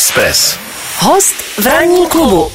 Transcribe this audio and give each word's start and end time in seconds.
Express. 0.00 0.58
Host 0.98 1.34
v 1.34 1.66
ranní 1.66 2.06
klubu. 2.06 2.52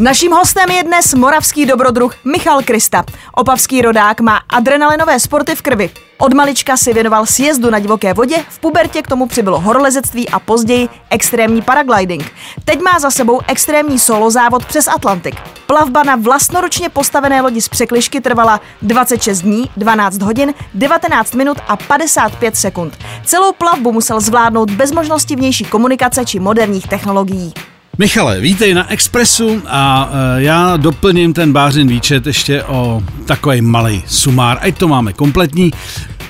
Naším 0.00 0.32
hostem 0.32 0.70
je 0.70 0.82
dnes 0.82 1.14
moravský 1.14 1.66
dobrodruh 1.66 2.14
Michal 2.24 2.62
Krista. 2.62 3.04
Opavský 3.34 3.82
rodák 3.82 4.20
má 4.20 4.36
adrenalinové 4.36 5.20
sporty 5.20 5.54
v 5.54 5.62
krvi. 5.62 5.90
Od 6.22 6.34
malička 6.34 6.76
si 6.76 6.94
věnoval 6.94 7.26
sjezdu 7.26 7.70
na 7.70 7.78
divoké 7.78 8.14
vodě, 8.14 8.44
v 8.48 8.58
pubertě 8.58 9.02
k 9.02 9.06
tomu 9.06 9.26
přibylo 9.26 9.60
horolezectví 9.60 10.28
a 10.28 10.38
později 10.38 10.88
extrémní 11.10 11.62
paragliding. 11.62 12.32
Teď 12.64 12.80
má 12.80 12.98
za 12.98 13.10
sebou 13.10 13.40
extrémní 13.48 13.98
solo 13.98 14.30
závod 14.30 14.64
přes 14.64 14.88
Atlantik. 14.88 15.34
Plavba 15.66 16.02
na 16.02 16.16
vlastnoručně 16.16 16.88
postavené 16.88 17.42
lodi 17.42 17.60
z 17.60 17.68
překlišky 17.68 18.20
trvala 18.20 18.60
26 18.82 19.40
dní, 19.40 19.70
12 19.76 20.22
hodin, 20.22 20.54
19 20.74 21.34
minut 21.34 21.58
a 21.68 21.76
55 21.76 22.56
sekund. 22.56 22.98
Celou 23.24 23.52
plavbu 23.52 23.92
musel 23.92 24.20
zvládnout 24.20 24.70
bez 24.70 24.92
možnosti 24.92 25.36
vnější 25.36 25.64
komunikace 25.64 26.24
či 26.24 26.40
moderních 26.40 26.88
technologií. 26.88 27.54
Michale, 27.98 28.40
vítej 28.40 28.74
na 28.74 28.90
Expressu 28.92 29.62
a 29.66 30.10
e, 30.12 30.42
já 30.42 30.76
doplním 30.76 31.32
ten 31.32 31.52
bářin 31.52 31.88
výčet 31.88 32.26
ještě 32.26 32.64
o 32.64 33.02
takový 33.26 33.60
malý 33.60 34.04
sumár, 34.06 34.58
ať 34.60 34.78
to 34.78 34.88
máme 34.88 35.12
kompletní. 35.12 35.70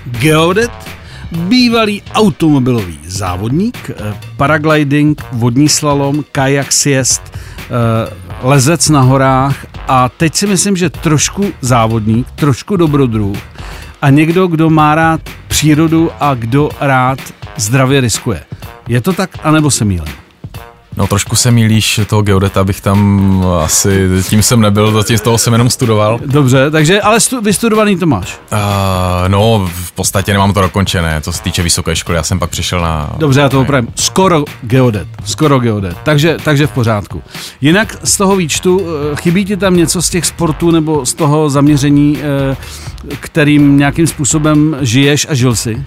Geodet, 0.07 0.71
bývalý 1.33 2.03
automobilový 2.15 2.99
závodník, 3.07 3.91
e, 3.91 4.15
paragliding, 4.37 5.23
vodní 5.33 5.69
slalom, 5.69 6.25
kajak 6.33 6.73
siest, 6.73 7.23
e, 7.31 7.39
lezec 8.43 8.89
na 8.89 9.01
horách 9.01 9.67
a 9.89 10.09
teď 10.09 10.35
si 10.35 10.47
myslím, 10.47 10.77
že 10.77 10.91
trošku 10.91 11.53
závodník, 11.61 12.27
trošku 12.35 12.77
dobrodruh 12.77 13.39
a 14.03 14.11
někdo, 14.11 14.47
kdo 14.47 14.71
má 14.71 14.95
rád 14.95 15.21
přírodu 15.49 16.11
a 16.21 16.35
kdo 16.35 16.71
rád 16.81 17.19
zdravě 17.57 18.01
riskuje. 18.01 18.45
Je 18.89 19.01
to 19.01 19.13
tak, 19.13 19.31
anebo 19.43 19.71
se 19.71 19.85
mýlím? 19.85 20.22
No 20.97 21.07
trošku 21.07 21.37
se 21.37 21.51
mílíš 21.51 22.01
toho 22.07 22.23
geodeta, 22.23 22.65
bych 22.65 22.81
tam 22.81 23.45
asi, 23.65 24.09
tím 24.29 24.43
jsem 24.43 24.61
nebyl, 24.61 24.93
zatím 24.93 25.19
z 25.19 25.21
toho 25.21 25.39
jsem 25.39 25.53
jenom 25.53 25.71
studoval. 25.71 26.21
Dobře, 26.27 26.71
takže 26.71 27.01
ale 27.03 27.21
stu, 27.21 27.41
vystudovaný 27.41 27.97
to 27.97 28.07
máš? 28.07 28.39
Uh, 28.53 28.59
no, 29.29 29.71
v 29.75 29.93
podstatě 29.93 30.33
nemám 30.33 30.53
to 30.53 30.61
dokončené, 30.61 31.21
co 31.21 31.33
se 31.33 31.43
týče 31.43 31.63
vysoké 31.63 31.97
školy, 31.97 32.17
já 32.17 32.23
jsem 32.23 32.39
pak 32.39 32.51
přišel 32.51 32.81
na... 32.81 33.11
Dobře, 33.17 33.41
já 33.41 33.49
to 33.49 33.61
opravím. 33.61 33.89
Skoro 33.95 34.45
geodet, 34.63 35.09
skoro 35.25 35.59
geodet, 35.59 35.97
takže, 36.03 36.37
takže 36.45 36.67
v 36.67 36.71
pořádku. 36.71 37.23
Jinak 37.61 37.97
z 38.05 38.17
toho 38.17 38.37
výčtu, 38.37 38.81
eh, 39.13 39.17
chybí 39.17 39.45
ti 39.45 39.57
tam 39.57 39.77
něco 39.77 40.03
z 40.03 40.11
těch 40.11 40.27
sportů 40.27 40.71
nebo 40.71 41.07
z 41.07 41.15
toho 41.15 41.51
zaměření, 41.51 42.19
eh, 42.23 42.57
kterým 43.21 43.77
nějakým 43.77 44.07
způsobem 44.07 44.77
žiješ 44.81 45.27
a 45.31 45.35
žil 45.35 45.57
si? 45.57 45.85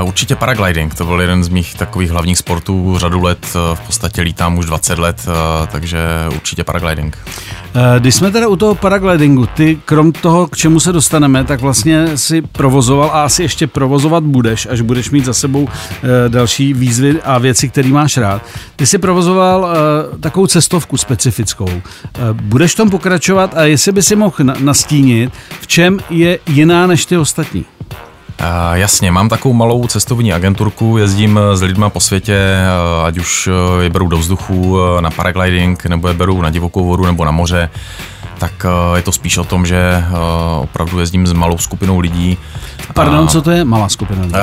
Uh, 0.00 0.08
určitě 0.08 0.36
paragliding, 0.36 0.94
to 0.94 1.04
byl 1.04 1.20
jeden 1.20 1.44
z 1.44 1.48
mých 1.48 1.74
takových 1.74 2.10
hlavních 2.10 2.38
sportů 2.38 2.94
řadu 2.98 3.22
let, 3.22 3.46
v 3.74 3.80
podstatě 3.86 4.22
lítám 4.22 4.41
tam 4.42 4.58
už 4.58 4.66
20 4.66 4.98
let, 4.98 5.26
eh, 5.28 5.66
takže 5.72 5.98
určitě 6.34 6.64
paragliding. 6.64 7.18
Eh, 7.74 8.00
když 8.00 8.14
jsme 8.14 8.30
teda 8.30 8.48
u 8.48 8.56
toho 8.56 8.74
paraglidingu, 8.74 9.46
ty 9.46 9.78
krom 9.84 10.12
toho, 10.12 10.46
k 10.46 10.56
čemu 10.56 10.80
se 10.80 10.92
dostaneme, 10.92 11.44
tak 11.44 11.60
vlastně 11.60 12.16
si 12.18 12.42
provozoval 12.42 13.10
a 13.12 13.24
asi 13.24 13.42
ještě 13.42 13.66
provozovat 13.66 14.24
budeš, 14.24 14.66
až 14.70 14.80
budeš 14.80 15.10
mít 15.10 15.24
za 15.24 15.34
sebou 15.34 15.68
eh, 15.68 16.28
další 16.28 16.74
výzvy 16.74 17.22
a 17.24 17.38
věci, 17.38 17.68
které 17.68 17.88
máš 17.88 18.16
rád. 18.16 18.42
Ty 18.76 18.86
si 18.86 18.98
provozoval 18.98 19.68
takovou 20.20 20.46
cestovku 20.46 20.96
specifickou. 20.96 21.68
Budeš 22.32 22.74
tom 22.74 22.90
pokračovat 22.90 23.54
a 23.56 23.64
jestli 23.64 23.92
by 23.92 24.02
si 24.02 24.16
mohl 24.16 24.34
nastínit, 24.58 25.32
v 25.60 25.66
čem 25.66 25.98
je 26.10 26.38
jiná 26.46 26.86
než 26.86 27.06
ty 27.06 27.16
ostatní? 27.16 27.64
Uh, 28.42 28.76
jasně, 28.76 29.10
mám 29.10 29.28
takovou 29.28 29.54
malou 29.54 29.86
cestovní 29.86 30.32
agenturku, 30.32 30.98
jezdím 30.98 31.40
s 31.54 31.62
lidmi 31.62 31.84
po 31.88 32.00
světě, 32.00 32.38
uh, 32.98 33.06
ať 33.06 33.18
už 33.18 33.48
je 33.80 33.90
beru 33.90 34.08
do 34.08 34.16
vzduchu 34.16 34.78
na 35.00 35.10
paragliding, 35.10 35.84
nebo 35.84 36.08
je 36.08 36.14
beru 36.14 36.42
na 36.42 36.50
divokou 36.50 36.84
vodu 36.84 37.06
nebo 37.06 37.24
na 37.24 37.30
moře, 37.30 37.70
tak 38.38 38.66
je 38.96 39.02
to 39.02 39.12
spíš 39.12 39.38
o 39.38 39.44
tom, 39.44 39.66
že 39.66 40.04
opravdu 40.60 40.98
jezdím 41.00 41.26
s 41.26 41.32
malou 41.32 41.58
skupinou 41.58 41.98
lidí. 41.98 42.38
Pardon, 42.94 43.28
co 43.28 43.42
to 43.42 43.50
je 43.50 43.64
malá 43.64 43.88
skupina 43.88 44.22
lidí? 44.22 44.34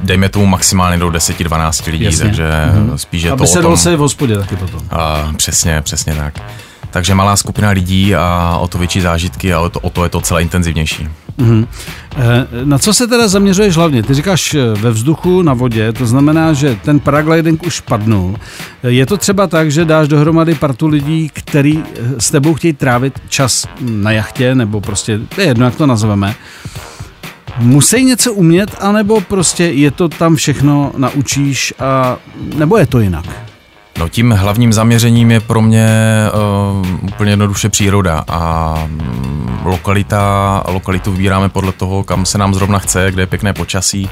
Dejme 0.00 0.28
tomu 0.28 0.46
maximálně 0.46 0.98
do 0.98 1.08
10-12 1.08 1.90
lidí, 1.90 2.04
Jasně. 2.04 2.24
takže 2.24 2.44
mm-hmm. 2.44 2.94
spíš 2.94 3.22
je 3.22 3.30
Aby 3.30 3.40
to 3.40 3.46
se 3.46 3.58
o 3.58 3.62
tom... 3.62 3.76
se 3.76 3.96
v 3.96 3.98
hospodě 3.98 4.38
taky 4.38 4.56
potom. 4.56 4.80
Přesně, 5.36 5.82
přesně 5.82 6.14
tak. 6.14 6.34
Takže 6.90 7.14
malá 7.14 7.36
skupina 7.36 7.70
lidí 7.70 8.14
a 8.14 8.58
o 8.60 8.68
to 8.68 8.78
větší 8.78 9.00
zážitky 9.00 9.54
a 9.54 9.60
o 9.60 9.68
to, 9.68 9.80
o 9.80 9.90
to 9.90 10.04
je 10.04 10.10
to 10.10 10.20
celé 10.20 10.42
intenzivnější. 10.42 11.08
Mm-hmm. 11.38 11.66
Na 12.64 12.78
co 12.78 12.94
se 12.94 13.06
teda 13.06 13.28
zaměřuješ 13.28 13.76
hlavně? 13.76 14.02
Ty 14.02 14.14
říkáš 14.14 14.54
eh, 14.54 14.74
ve 14.80 14.90
vzduchu, 14.90 15.42
na 15.42 15.54
vodě, 15.54 15.92
to 15.92 16.06
znamená, 16.06 16.52
že 16.52 16.78
ten 16.84 17.00
paragliding 17.00 17.66
už 17.66 17.80
padnul. 17.80 18.36
Eh, 18.82 18.90
je 18.90 19.06
to 19.06 19.16
třeba 19.16 19.46
tak, 19.46 19.70
že 19.70 19.84
dáš 19.84 20.08
dohromady 20.08 20.54
partu 20.54 20.86
lidí, 20.86 21.30
který 21.32 21.84
s 22.18 22.30
tebou 22.30 22.54
chtějí 22.54 22.72
trávit 22.72 23.20
čas 23.28 23.66
na 23.80 24.10
jachtě, 24.10 24.54
nebo 24.54 24.80
prostě, 24.80 25.20
je 25.38 25.44
jedno, 25.44 25.64
jak 25.64 25.76
to 25.76 25.86
nazveme. 25.86 26.34
Musí 27.58 28.04
něco 28.04 28.32
umět, 28.32 28.70
anebo 28.80 29.20
prostě 29.20 29.64
je 29.64 29.90
to 29.90 30.08
tam 30.08 30.36
všechno 30.36 30.92
naučíš, 30.96 31.74
a, 31.78 32.16
nebo 32.56 32.76
je 32.76 32.86
to 32.86 33.00
jinak? 33.00 33.49
No 34.00 34.08
tím 34.08 34.30
hlavním 34.30 34.72
zaměřením 34.72 35.30
je 35.30 35.40
pro 35.40 35.62
mě 35.62 35.88
uh, 36.80 36.86
úplně 37.02 37.32
jednoduše 37.32 37.68
příroda 37.68 38.24
a 38.28 38.74
um, 38.84 39.60
lokalita, 39.64 40.64
lokalitu 40.68 41.12
vybíráme 41.12 41.48
podle 41.48 41.72
toho, 41.72 42.04
kam 42.04 42.26
se 42.26 42.38
nám 42.38 42.54
zrovna 42.54 42.78
chce, 42.78 43.12
kde 43.12 43.22
je 43.22 43.26
pěkné 43.26 43.52
počasí 43.52 44.10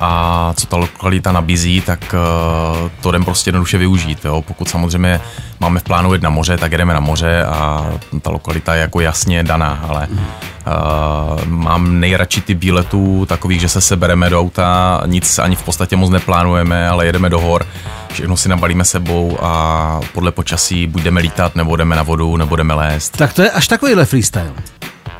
a 0.00 0.52
co 0.56 0.66
ta 0.66 0.76
lokalita 0.76 1.32
nabízí, 1.32 1.80
tak 1.80 2.14
uh, 2.14 2.90
to 3.00 3.08
jdem 3.10 3.24
prostě 3.24 3.48
jednoduše 3.48 3.78
využít. 3.78 4.24
Jo? 4.24 4.42
Pokud 4.42 4.68
samozřejmě 4.68 5.20
máme 5.64 5.80
v 5.80 5.82
plánu 5.82 6.14
jít 6.14 6.22
na 6.22 6.30
moře, 6.30 6.56
tak 6.56 6.76
jdeme 6.76 6.94
na 6.94 7.00
moře 7.00 7.44
a 7.44 7.86
ta 8.22 8.30
lokalita 8.30 8.74
je 8.74 8.80
jako 8.80 9.00
jasně 9.00 9.42
daná, 9.42 9.84
ale 9.88 10.08
uh, 10.08 11.44
mám 11.46 12.00
nejradši 12.00 12.40
ty 12.40 12.54
bíletů 12.54 13.26
takových, 13.26 13.60
že 13.60 13.68
se 13.68 13.80
sebereme 13.80 14.30
do 14.30 14.40
auta, 14.40 15.02
nic 15.06 15.38
ani 15.38 15.56
v 15.56 15.62
podstatě 15.62 15.96
moc 15.96 16.10
neplánujeme, 16.10 16.88
ale 16.88 17.06
jedeme 17.06 17.30
do 17.30 17.40
hor, 17.40 17.66
všechno 18.12 18.36
si 18.36 18.48
nabalíme 18.48 18.84
sebou 18.84 19.38
a 19.42 20.00
podle 20.12 20.32
počasí 20.32 20.86
budeme 20.86 21.20
lítat, 21.20 21.56
nebo 21.56 21.76
jdeme 21.76 21.96
na 21.96 22.02
vodu, 22.02 22.36
nebo 22.36 22.56
jdeme 22.56 22.74
lézt. 22.74 23.16
Tak 23.16 23.32
to 23.32 23.42
je 23.42 23.50
až 23.50 23.68
takovýhle 23.68 24.04
freestyle. 24.04 24.52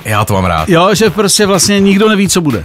Já 0.04 0.24
to 0.24 0.34
mám 0.34 0.44
rád. 0.44 0.68
Jo, 0.68 0.94
že 0.94 1.10
prostě 1.10 1.46
vlastně 1.46 1.80
nikdo 1.80 2.08
neví, 2.08 2.28
co 2.28 2.40
bude. 2.40 2.64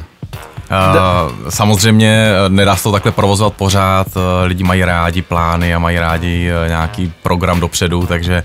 Uh, 0.70 1.50
samozřejmě 1.50 2.30
nedá 2.48 2.76
se 2.76 2.84
to 2.84 2.92
takhle 2.92 3.12
provozovat 3.12 3.54
pořád, 3.54 4.08
uh, 4.08 4.22
lidi 4.44 4.64
mají 4.64 4.86
rádi 4.86 5.22
plány 5.22 5.74
a 5.74 5.80
mají 5.80 6.00
rádi 6.00 6.50
nějaký 6.68 7.14
program 7.24 7.60
dopředu, 7.60 8.06
takže 8.06 8.44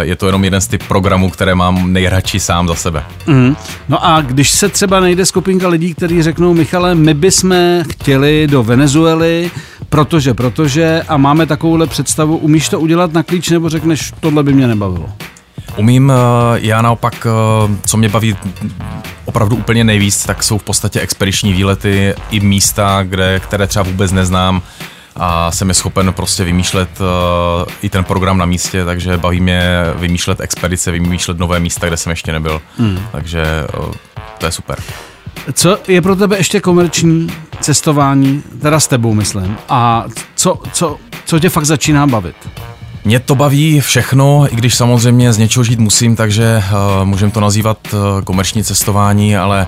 je 0.00 0.16
to 0.16 0.26
jenom 0.26 0.44
jeden 0.44 0.60
z 0.60 0.68
těch 0.68 0.80
programů, 0.80 1.30
které 1.30 1.54
mám 1.54 1.92
nejradši 1.92 2.40
sám 2.40 2.68
za 2.68 2.74
sebe. 2.74 3.04
Mm. 3.26 3.56
No 3.88 4.06
a 4.06 4.20
když 4.20 4.50
se 4.50 4.68
třeba 4.68 5.00
nejde 5.00 5.26
skupinka 5.26 5.68
lidí, 5.68 5.94
kteří 5.94 6.22
řeknou, 6.22 6.54
Michale, 6.54 6.94
my 6.94 7.14
bychom 7.14 7.54
chtěli 7.90 8.46
do 8.50 8.62
Venezuely, 8.62 9.50
protože, 9.88 10.34
protože 10.34 11.02
a 11.08 11.16
máme 11.16 11.46
takovouhle 11.46 11.86
představu, 11.86 12.36
umíš 12.36 12.68
to 12.68 12.80
udělat 12.80 13.12
na 13.12 13.22
klíč 13.22 13.50
nebo 13.50 13.68
řekneš, 13.68 14.12
tohle 14.20 14.42
by 14.42 14.52
mě 14.52 14.66
nebavilo? 14.66 15.08
Umím, 15.76 16.12
já 16.54 16.82
naopak, 16.82 17.26
co 17.86 17.96
mě 17.96 18.08
baví 18.08 18.36
opravdu 19.24 19.56
úplně 19.56 19.84
nejvíc, 19.84 20.24
tak 20.24 20.42
jsou 20.42 20.58
v 20.58 20.62
podstatě 20.62 21.00
expediční 21.00 21.52
výlety 21.52 22.14
i 22.30 22.40
místa, 22.40 23.02
kde, 23.02 23.40
které 23.40 23.66
třeba 23.66 23.82
vůbec 23.82 24.12
neznám 24.12 24.62
a 25.16 25.50
jsem 25.50 25.68
je 25.68 25.74
schopen 25.74 26.12
prostě 26.12 26.44
vymýšlet 26.44 26.88
uh, 27.00 27.06
i 27.82 27.88
ten 27.88 28.04
program 28.04 28.38
na 28.38 28.46
místě, 28.46 28.84
takže 28.84 29.18
baví 29.18 29.40
mě 29.40 29.62
vymýšlet 29.94 30.40
expedice, 30.40 30.90
vymýšlet 30.90 31.38
nové 31.38 31.60
místa, 31.60 31.86
kde 31.86 31.96
jsem 31.96 32.10
ještě 32.10 32.32
nebyl. 32.32 32.62
Hmm. 32.78 32.98
Takže 33.12 33.44
to 34.38 34.46
je 34.46 34.52
super. 34.52 34.78
Co 35.52 35.78
je 35.88 36.02
pro 36.02 36.16
tebe 36.16 36.36
ještě 36.36 36.60
komerční 36.60 37.30
cestování, 37.60 38.42
teda 38.62 38.80
s 38.80 38.86
tebou 38.86 39.14
myslím, 39.14 39.56
a 39.68 40.04
co, 40.34 40.60
co, 40.72 40.96
co 41.24 41.40
tě 41.40 41.48
fakt 41.48 41.66
začíná 41.66 42.06
bavit? 42.06 42.36
Mě 43.08 43.20
to 43.20 43.34
baví 43.34 43.80
všechno, 43.80 44.46
i 44.52 44.56
když 44.56 44.74
samozřejmě 44.74 45.32
z 45.32 45.38
něčeho 45.38 45.64
žít 45.64 45.78
musím, 45.78 46.16
takže 46.16 46.62
uh, 46.72 47.04
můžeme 47.04 47.32
to 47.32 47.40
nazývat 47.40 47.78
uh, 47.92 48.00
komerční 48.24 48.64
cestování, 48.64 49.36
ale 49.36 49.66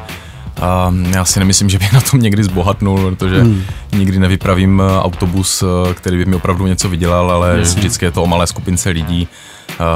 uh, 0.59 1.11
já 1.11 1.25
si 1.25 1.39
nemyslím, 1.39 1.69
že 1.69 1.79
bych 1.79 1.93
na 1.93 2.01
tom 2.01 2.21
někdy 2.21 2.45
zbohatnul, 2.45 3.11
protože 3.11 3.43
hmm. 3.43 3.63
nikdy 3.93 4.19
nevypravím 4.19 4.83
autobus, 5.01 5.65
který 5.95 6.17
by 6.17 6.25
mi 6.25 6.37
opravdu 6.37 6.67
něco 6.67 6.89
vydělal, 6.89 7.31
ale 7.31 7.59
Jasně. 7.59 7.79
vždycky 7.79 8.05
je 8.05 8.11
to 8.11 8.23
o 8.23 8.27
malé 8.27 8.47
skupince 8.47 8.91
lidí, 8.91 9.29
uh, 9.71 9.87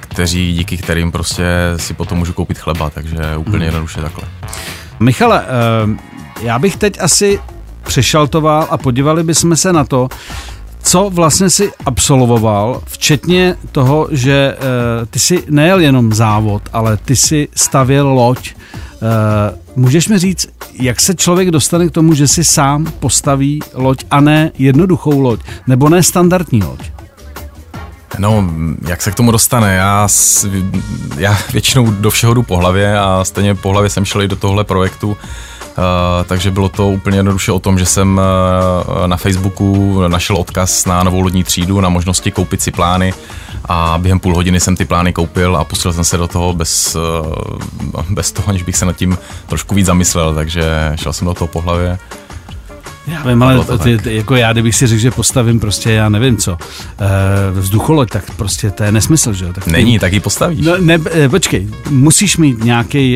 kteří, 0.00 0.52
díky 0.52 0.76
kterým 0.76 1.12
prostě 1.12 1.44
si 1.76 1.94
potom 1.94 2.18
můžu 2.18 2.32
koupit 2.32 2.58
chleba, 2.58 2.90
takže 2.90 3.36
úplně 3.36 3.56
hmm. 3.56 3.64
jednoduše 3.64 4.00
takhle. 4.00 4.28
Michale, 5.00 5.42
uh, 5.86 5.96
já 6.42 6.58
bych 6.58 6.76
teď 6.76 7.00
asi 7.00 7.40
přešaltoval 7.82 8.66
a 8.70 8.78
podívali 8.78 9.22
bychom 9.22 9.56
se 9.56 9.72
na 9.72 9.84
to, 9.84 10.08
co 10.82 11.10
vlastně 11.10 11.50
si 11.50 11.72
absolvoval, 11.86 12.82
včetně 12.86 13.56
toho, 13.72 14.08
že 14.10 14.56
uh, 14.56 15.06
ty 15.06 15.18
si 15.18 15.44
nejel 15.50 15.80
jenom 15.80 16.12
závod, 16.12 16.62
ale 16.72 16.96
ty 16.96 17.16
si 17.16 17.48
stavěl 17.54 18.08
loď. 18.08 18.54
můžeš 19.76 20.08
mi 20.08 20.18
říct, 20.18 20.48
jak 20.72 21.00
se 21.00 21.14
člověk 21.14 21.50
dostane 21.50 21.88
k 21.88 21.90
tomu, 21.90 22.14
že 22.14 22.28
si 22.28 22.44
sám 22.44 22.92
postaví 23.00 23.60
loď 23.74 24.04
a 24.10 24.20
ne 24.20 24.50
jednoduchou 24.58 25.20
loď, 25.20 25.40
nebo 25.66 25.88
ne 25.88 26.02
standardní 26.02 26.62
loď? 26.62 26.90
No, 28.18 28.50
jak 28.88 29.02
se 29.02 29.10
k 29.10 29.14
tomu 29.14 29.30
dostane? 29.30 29.74
Já, 29.74 30.08
já 31.16 31.38
většinou 31.52 31.90
do 31.90 32.10
všeho 32.10 32.34
jdu 32.34 32.42
po 32.42 32.56
hlavě 32.56 32.98
a 32.98 33.24
stejně 33.24 33.54
po 33.54 33.70
hlavě 33.70 33.90
jsem 33.90 34.04
šel 34.04 34.22
i 34.22 34.28
do 34.28 34.36
tohle 34.36 34.64
projektu. 34.64 35.16
Takže 36.24 36.50
bylo 36.50 36.68
to 36.68 36.88
úplně 36.88 37.18
jednoduše 37.18 37.52
o 37.52 37.58
tom, 37.58 37.78
že 37.78 37.86
jsem 37.86 38.20
uh, 38.20 39.06
na 39.06 39.16
Facebooku 39.16 40.00
našel 40.08 40.36
odkaz 40.36 40.86
na 40.86 41.02
novou 41.02 41.20
lodní 41.20 41.44
třídu, 41.44 41.80
na 41.80 41.88
možnosti 41.88 42.30
koupit 42.30 42.62
si 42.62 42.70
plány 42.70 43.14
a 43.64 43.98
během 43.98 44.20
půl 44.20 44.34
hodiny 44.34 44.60
jsem 44.60 44.76
ty 44.76 44.84
plány 44.84 45.12
koupil 45.12 45.56
a 45.56 45.64
pustil 45.64 45.92
jsem 45.92 46.04
se 46.04 46.16
do 46.16 46.28
toho 46.28 46.52
bez, 46.52 46.96
bez 48.10 48.32
toho, 48.32 48.48
aniž 48.48 48.62
bych 48.62 48.76
se 48.76 48.86
nad 48.86 48.96
tím 48.96 49.18
trošku 49.46 49.74
víc 49.74 49.86
zamyslel, 49.86 50.34
takže 50.34 50.92
šel 50.94 51.12
jsem 51.12 51.26
do 51.26 51.34
toho 51.34 51.48
po 51.48 51.60
hlavě. 51.60 51.98
Já 53.06 53.22
vím, 53.22 53.42
ale 53.42 53.78
ty, 53.78 53.98
ty, 53.98 54.16
jako 54.16 54.36
já, 54.36 54.52
kdybych 54.52 54.74
si 54.74 54.86
řekl, 54.86 55.00
že 55.00 55.10
postavím 55.10 55.60
prostě, 55.60 55.92
já 55.92 56.08
nevím 56.08 56.36
co, 56.36 56.52
e, 56.52 57.60
vzducholoď, 57.60 58.10
tak 58.10 58.30
prostě 58.30 58.70
to 58.70 58.84
je 58.84 58.92
nesmysl, 58.92 59.32
že 59.32 59.44
jo? 59.44 59.52
Tak 59.52 59.66
Není, 59.66 59.98
tak 59.98 60.12
ji 60.12 60.20
postavíš. 60.20 60.66
No, 60.66 60.78
ne, 60.78 60.98
počkej, 61.30 61.68
musíš 61.90 62.36
mít 62.36 62.64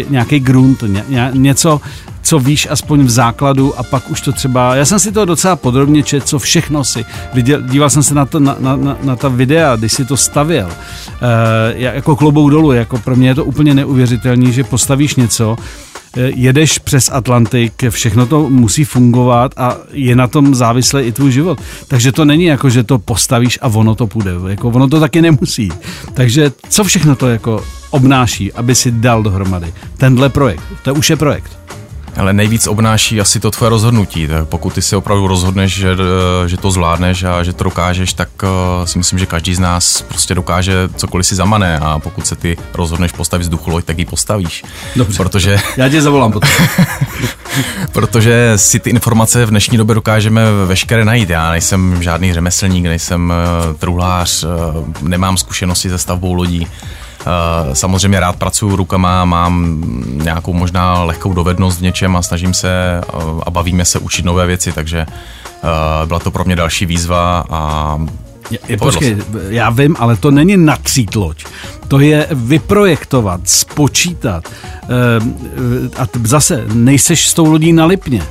nějaký 0.09 0.41
grunt, 0.41 0.83
ně, 0.83 1.05
ně, 1.09 1.31
něco, 1.33 1.81
co 2.27 2.39
víš 2.39 2.69
aspoň 2.71 3.05
v 3.05 3.11
základu 3.11 3.79
a 3.79 3.83
pak 3.83 4.11
už 4.11 4.21
to 4.21 4.33
třeba, 4.33 4.75
já 4.75 4.85
jsem 4.85 4.99
si 4.99 5.13
to 5.13 5.25
docela 5.25 5.57
podrobně 5.57 6.03
čet, 6.03 6.29
co 6.29 6.39
všechno 6.39 6.85
si, 6.85 7.05
viděl, 7.35 7.63
díval 7.63 7.91
jsem 7.91 8.03
se 8.03 8.15
na, 8.15 8.27
to, 8.27 8.41
na, 8.41 8.57
na, 8.59 8.77
na, 8.77 8.97
na 9.03 9.17
ta 9.17 9.29
videa, 9.29 9.77
když 9.77 9.93
si 9.93 10.05
to 10.05 10.17
stavěl, 10.17 10.69
e, 10.69 11.95
jako 11.95 12.17
klobouk 12.17 12.51
dolů, 12.51 12.73
jako 12.73 12.99
pro 12.99 13.17
mě 13.17 13.29
je 13.29 13.35
to 13.35 13.45
úplně 13.45 13.75
neuvěřitelný, 13.75 14.53
že 14.53 14.65
postavíš 14.65 15.15
něco, 15.15 15.57
Eh, 16.17 16.31
jedeš 16.35 16.79
přes 16.79 17.11
Atlantik, 17.13 17.85
všechno 17.91 18.27
to 18.27 18.51
musí 18.51 18.85
fungovat 18.85 19.53
a 19.57 19.77
je 19.93 20.17
na 20.17 20.27
tom 20.27 20.55
závislý 20.55 21.03
i 21.03 21.13
tvůj 21.13 21.33
život. 21.33 21.61
Takže 21.89 22.13
to 22.13 22.25
není 22.25 22.45
jako, 22.45 22.71
že 22.71 22.85
to 22.85 22.99
postavíš 22.99 23.59
a 23.63 23.69
ono 23.69 23.95
to 23.95 24.07
půjde. 24.07 24.31
Jako 24.49 24.69
ono 24.69 24.89
to 24.89 25.01
taky 25.01 25.23
nemusí. 25.23 25.69
Takže 26.15 26.53
co 26.69 26.85
všechno 26.85 27.17
to 27.17 27.29
jako 27.29 27.65
obnáší, 27.91 28.53
aby 28.53 28.75
si 28.75 28.91
dal 28.91 29.23
dohromady 29.23 29.75
tenhle 29.97 30.29
projekt? 30.29 30.63
To 30.83 30.95
už 30.95 31.11
je 31.11 31.17
projekt. 31.17 31.59
Ale 32.17 32.33
nejvíc 32.33 32.67
obnáší 32.67 33.21
asi 33.21 33.41
to 33.41 33.51
tvoje 33.51 33.71
rozhodnutí. 33.71 34.29
Tak 34.29 34.49
pokud 34.49 34.75
ty 34.75 34.83
si 34.83 34.97
opravdu 34.97 35.27
rozhodneš, 35.27 35.75
že, 35.75 35.93
eh, 35.93 36.49
že 36.49 36.57
to 36.57 36.71
zvládneš 36.71 37.25
a 37.25 37.43
že 37.43 37.53
to 37.53 37.65
dokážeš, 37.65 38.13
tak 38.13 38.29
uh, 38.43 38.85
si 38.85 38.99
myslím, 38.99 39.19
že 39.19 39.27
každý 39.27 39.55
z 39.55 39.59
nás 39.59 40.03
prostě 40.03 40.35
dokáže 40.35 40.89
cokoliv 40.97 41.27
si 41.27 41.35
zamane 41.35 41.79
a 41.79 41.99
pokud 41.99 42.27
se 42.27 42.37
ty 42.37 42.57
rozhodneš 42.75 43.13
postavit 43.13 43.43
vzduchu 43.43 43.71
loď, 43.71 43.85
tak 43.85 43.99
ji 43.99 44.05
postavíš. 44.05 44.65
Dobře. 44.97 45.17
Protože... 45.17 45.59
Já 45.77 45.89
tě 45.89 46.03
zavolám 46.03 46.33
potom. 46.33 46.51
protože 47.93 48.53
si 48.57 48.81
ty 48.81 48.91
informace 48.91 49.47
v 49.47 49.51
dnešní 49.51 49.79
době 49.79 49.95
dokážeme 49.95 50.43
veškeré 50.67 51.05
najít. 51.05 51.31
Já 51.31 51.51
nejsem 51.51 52.03
žádný 52.03 52.33
řemeslník, 52.33 52.85
nejsem 52.85 53.33
uh, 53.69 53.77
truhlář, 53.77 54.45
uh, 54.45 54.51
nemám 55.03 55.37
zkušenosti 55.37 55.89
se 55.89 55.99
stavbou 55.99 56.33
lodí. 56.33 56.67
Eh, 57.27 57.75
samozřejmě 57.75 58.21
rád 58.21 58.37
pracuji 58.37 58.77
rukama, 58.77 59.25
mám 59.25 59.83
nějakou 60.07 60.53
možná 60.53 61.03
lehkou 61.03 61.33
dovednost 61.33 61.79
v 61.79 61.83
něčem 61.83 62.17
a 62.17 62.23
snažím 62.23 62.55
se 62.55 62.71
eh, 62.71 63.13
a 63.43 63.51
bavíme 63.51 63.85
se 63.85 63.99
učit 63.99 64.25
nové 64.25 64.47
věci, 64.47 64.73
takže 64.73 65.07
eh, 65.09 66.07
byla 66.07 66.21
to 66.21 66.31
pro 66.31 66.45
mě 66.45 66.57
další 66.57 66.87
výzva 66.87 67.45
a 67.51 67.99
je, 68.69 68.77
počkej, 68.77 69.17
já 69.49 69.71
vím, 69.71 69.97
ale 69.99 70.17
to 70.17 70.31
není 70.31 70.57
natřít 70.57 71.15
loď. 71.15 71.45
To 71.89 72.01
je 72.01 72.27
vyprojektovat, 72.31 73.41
spočítat. 73.45 74.45
A 75.99 76.07
zase 76.25 76.65
nejseš 76.73 77.29
s 77.29 77.35
tou 77.35 77.51
lodí 77.51 77.73
na 77.73 77.87
lipně. 77.87 78.23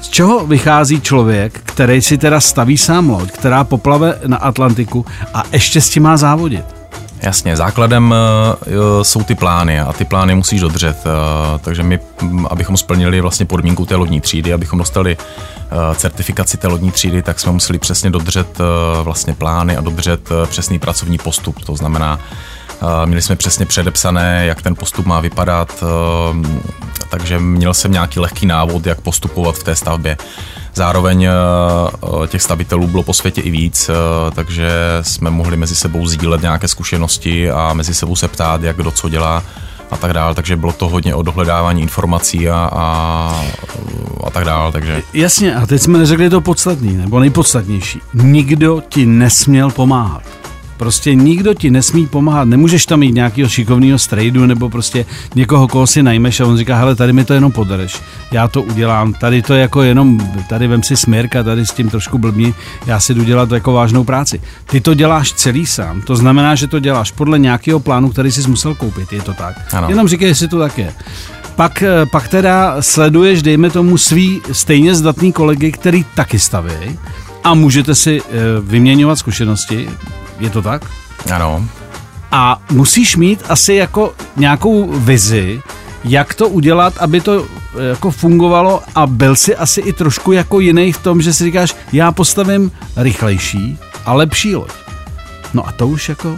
Z 0.00 0.08
čeho 0.08 0.46
vychází 0.46 1.00
člověk, 1.00 1.60
který 1.64 2.02
si 2.02 2.18
teda 2.18 2.40
staví 2.40 2.78
sám 2.78 3.10
loď, 3.10 3.30
která 3.30 3.64
poplave 3.64 4.18
na 4.26 4.36
Atlantiku 4.36 5.06
a 5.34 5.42
ještě 5.52 5.80
s 5.80 5.90
tím 5.90 6.02
má 6.02 6.16
závodit? 6.16 6.79
Jasně, 7.22 7.56
základem 7.56 8.14
uh, 8.66 9.02
jsou 9.02 9.22
ty 9.22 9.34
plány 9.34 9.80
a 9.80 9.92
ty 9.92 10.04
plány 10.04 10.34
musíš 10.34 10.60
dodržet. 10.60 10.96
Uh, 11.06 11.58
takže 11.58 11.82
my, 11.82 11.98
abychom 12.48 12.76
splnili 12.76 13.20
vlastně 13.20 13.46
podmínku 13.46 13.86
té 13.86 13.94
lodní 13.94 14.20
třídy, 14.20 14.52
abychom 14.52 14.78
dostali 14.78 15.16
certifikaci 15.94 16.56
té 16.56 16.68
lodní 16.68 16.90
třídy, 16.90 17.22
tak 17.22 17.40
jsme 17.40 17.52
museli 17.52 17.78
přesně 17.78 18.10
dodržet 18.10 18.58
vlastně 19.02 19.34
plány 19.34 19.76
a 19.76 19.80
dodržet 19.80 20.28
přesný 20.46 20.78
pracovní 20.78 21.18
postup. 21.18 21.64
To 21.64 21.76
znamená, 21.76 22.18
Měli 23.04 23.22
jsme 23.22 23.36
přesně 23.36 23.66
předepsané, 23.66 24.46
jak 24.46 24.62
ten 24.62 24.74
postup 24.74 25.06
má 25.06 25.20
vypadat, 25.20 25.84
takže 27.10 27.38
měl 27.38 27.74
jsem 27.74 27.92
nějaký 27.92 28.20
lehký 28.20 28.46
návod, 28.46 28.86
jak 28.86 29.00
postupovat 29.00 29.54
v 29.54 29.62
té 29.62 29.76
stavbě. 29.76 30.16
Zároveň 30.74 31.24
eh, 31.24 31.30
eh, 32.24 32.26
těch 32.26 32.42
stavitelů 32.42 32.86
bylo 32.86 33.02
po 33.02 33.14
světě 33.14 33.40
i 33.40 33.50
víc, 33.50 33.88
eh, 33.88 33.94
takže 34.34 34.70
jsme 35.02 35.30
mohli 35.30 35.56
mezi 35.56 35.74
sebou 35.74 36.06
sdílet 36.06 36.42
nějaké 36.42 36.68
zkušenosti 36.68 37.50
a 37.50 37.72
mezi 37.72 37.94
sebou 37.94 38.16
se 38.16 38.28
ptát, 38.28 38.62
jak 38.62 38.76
kdo 38.76 38.90
co 38.90 39.08
dělá 39.08 39.42
a 39.90 39.96
tak 39.96 40.12
dále, 40.12 40.34
takže 40.34 40.56
bylo 40.56 40.72
to 40.72 40.88
hodně 40.88 41.14
o 41.14 41.22
dohledávání 41.22 41.82
informací 41.82 42.48
a, 42.48 42.70
a, 42.72 43.44
a 44.24 44.30
tak 44.30 44.44
dále, 44.44 44.72
takže... 44.72 45.02
Jasně, 45.12 45.54
a 45.54 45.66
teď 45.66 45.82
jsme 45.82 45.98
neřekli 45.98 46.30
to 46.30 46.40
podstatný, 46.40 46.96
nebo 46.96 47.20
nejpodstatnější. 47.20 48.00
Nikdo 48.14 48.82
ti 48.88 49.06
nesměl 49.06 49.70
pomáhat. 49.70 50.39
Prostě 50.80 51.14
nikdo 51.14 51.54
ti 51.54 51.70
nesmí 51.70 52.06
pomáhat. 52.06 52.44
Nemůžeš 52.44 52.86
tam 52.86 53.00
mít 53.00 53.14
nějakého 53.14 53.48
šikovného 53.48 53.98
strejdu 53.98 54.46
nebo 54.46 54.70
prostě 54.70 55.06
někoho, 55.34 55.68
koho 55.68 55.86
si 55.86 56.02
najmeš 56.02 56.40
a 56.40 56.46
on 56.46 56.56
říká, 56.56 56.76
hele, 56.76 56.94
tady 56.94 57.12
mi 57.12 57.24
to 57.24 57.34
jenom 57.34 57.52
podereš. 57.52 58.00
Já 58.32 58.48
to 58.48 58.62
udělám. 58.62 59.12
Tady 59.12 59.42
to 59.42 59.54
jako 59.54 59.82
jenom, 59.82 60.32
tady 60.48 60.66
vem 60.66 60.82
si 60.82 60.96
směrka, 60.96 61.42
tady 61.42 61.66
s 61.66 61.72
tím 61.72 61.90
trošku 61.90 62.18
blbni, 62.18 62.54
já 62.86 63.00
si 63.00 63.14
jdu 63.14 63.24
dělat 63.24 63.50
jako 63.50 63.72
vážnou 63.72 64.04
práci. 64.04 64.40
Ty 64.66 64.80
to 64.80 64.94
děláš 64.94 65.32
celý 65.32 65.66
sám. 65.66 66.02
To 66.02 66.16
znamená, 66.16 66.54
že 66.54 66.66
to 66.66 66.78
děláš 66.78 67.10
podle 67.10 67.38
nějakého 67.38 67.80
plánu, 67.80 68.10
který 68.10 68.32
jsi 68.32 68.50
musel 68.50 68.74
koupit. 68.74 69.12
Je 69.12 69.22
to 69.22 69.34
tak. 69.34 69.54
Ano. 69.72 69.88
Jenom 69.88 70.08
říkej, 70.08 70.28
jestli 70.28 70.48
to 70.48 70.58
tak 70.58 70.78
je 70.78 70.92
pak, 71.56 71.82
eh, 71.82 72.06
pak 72.06 72.28
teda 72.28 72.76
sleduješ, 72.80 73.42
dejme 73.42 73.70
tomu, 73.70 73.98
svý 73.98 74.40
stejně 74.52 74.94
zdatný 74.94 75.32
kolegy, 75.32 75.72
který 75.72 76.04
taky 76.14 76.38
staví 76.38 76.98
a 77.44 77.54
můžete 77.54 77.94
si 77.94 78.20
eh, 78.20 78.32
vyměňovat 78.60 79.18
zkušenosti. 79.18 79.88
Je 80.40 80.50
to 80.50 80.62
tak? 80.62 80.82
Ano. 81.34 81.64
A 82.32 82.60
musíš 82.70 83.16
mít 83.16 83.44
asi 83.48 83.74
jako 83.74 84.14
nějakou 84.36 84.92
vizi, 84.92 85.62
jak 86.04 86.34
to 86.34 86.48
udělat, 86.48 86.98
aby 86.98 87.20
to 87.20 87.44
eh, 87.44 87.84
jako 87.88 88.10
fungovalo 88.10 88.82
a 88.94 89.06
byl 89.06 89.36
si 89.36 89.56
asi 89.56 89.80
i 89.80 89.92
trošku 89.92 90.32
jako 90.32 90.60
jiný 90.60 90.92
v 90.92 91.02
tom, 91.02 91.22
že 91.22 91.32
si 91.32 91.44
říkáš, 91.44 91.74
já 91.92 92.12
postavím 92.12 92.72
rychlejší 92.96 93.78
a 94.06 94.12
lepší 94.12 94.56
loď. 94.56 94.70
No 95.54 95.68
a 95.68 95.72
to 95.72 95.88
už 95.88 96.08
jako 96.08 96.36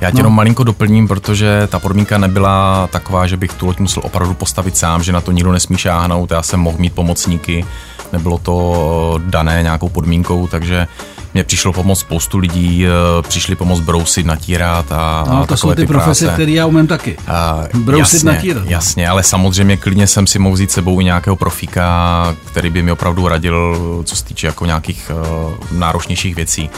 já 0.00 0.10
tě 0.10 0.14
no. 0.14 0.20
jenom 0.20 0.34
malinko 0.34 0.64
doplním, 0.64 1.08
protože 1.08 1.68
ta 1.70 1.78
podmínka 1.78 2.18
nebyla 2.18 2.86
taková, 2.86 3.26
že 3.26 3.36
bych 3.36 3.52
tu 3.52 3.66
loď 3.66 3.78
musel 3.78 4.02
opravdu 4.06 4.34
postavit 4.34 4.76
sám, 4.76 5.02
že 5.02 5.12
na 5.12 5.20
to 5.20 5.32
nikdo 5.32 5.52
nesmí 5.52 5.78
šáhnout, 5.78 6.30
já 6.30 6.42
jsem 6.42 6.60
mohl 6.60 6.78
mít 6.78 6.94
pomocníky, 6.94 7.64
nebylo 8.12 8.38
to 8.38 9.20
dané 9.24 9.62
nějakou 9.62 9.88
podmínkou, 9.88 10.46
takže 10.46 10.86
mě 11.34 11.44
přišlo 11.44 11.72
pomoct 11.72 12.00
spoustu 12.00 12.38
lidí, 12.38 12.86
eh, 12.86 12.90
přišli 13.22 13.56
pomoct 13.56 13.80
brousit, 13.80 14.26
natírat 14.26 14.92
a, 14.92 15.24
no, 15.28 15.42
a 15.42 15.46
to 15.46 15.56
jsou 15.56 15.70
ty, 15.70 15.76
ty 15.76 15.86
profese, 15.86 16.28
které 16.28 16.52
já 16.52 16.66
umím 16.66 16.86
taky. 16.86 17.16
A, 17.28 17.64
brousit, 17.74 18.14
jasně, 18.14 18.32
natírat. 18.32 18.64
Jasně, 18.66 19.08
ale 19.08 19.22
samozřejmě 19.22 19.76
klidně 19.76 20.06
jsem 20.06 20.26
si 20.26 20.38
mohl 20.38 20.54
vzít 20.54 20.70
sebou 20.70 21.00
i 21.00 21.04
nějakého 21.04 21.36
profíka, 21.36 22.36
který 22.44 22.70
by 22.70 22.82
mi 22.82 22.92
opravdu 22.92 23.28
radil, 23.28 23.78
co 24.04 24.16
se 24.16 24.24
týče 24.24 24.46
jako 24.46 24.66
nějakých 24.66 25.10
uh, 25.14 25.78
náročnějších 25.78 26.34
věcí. 26.34 26.70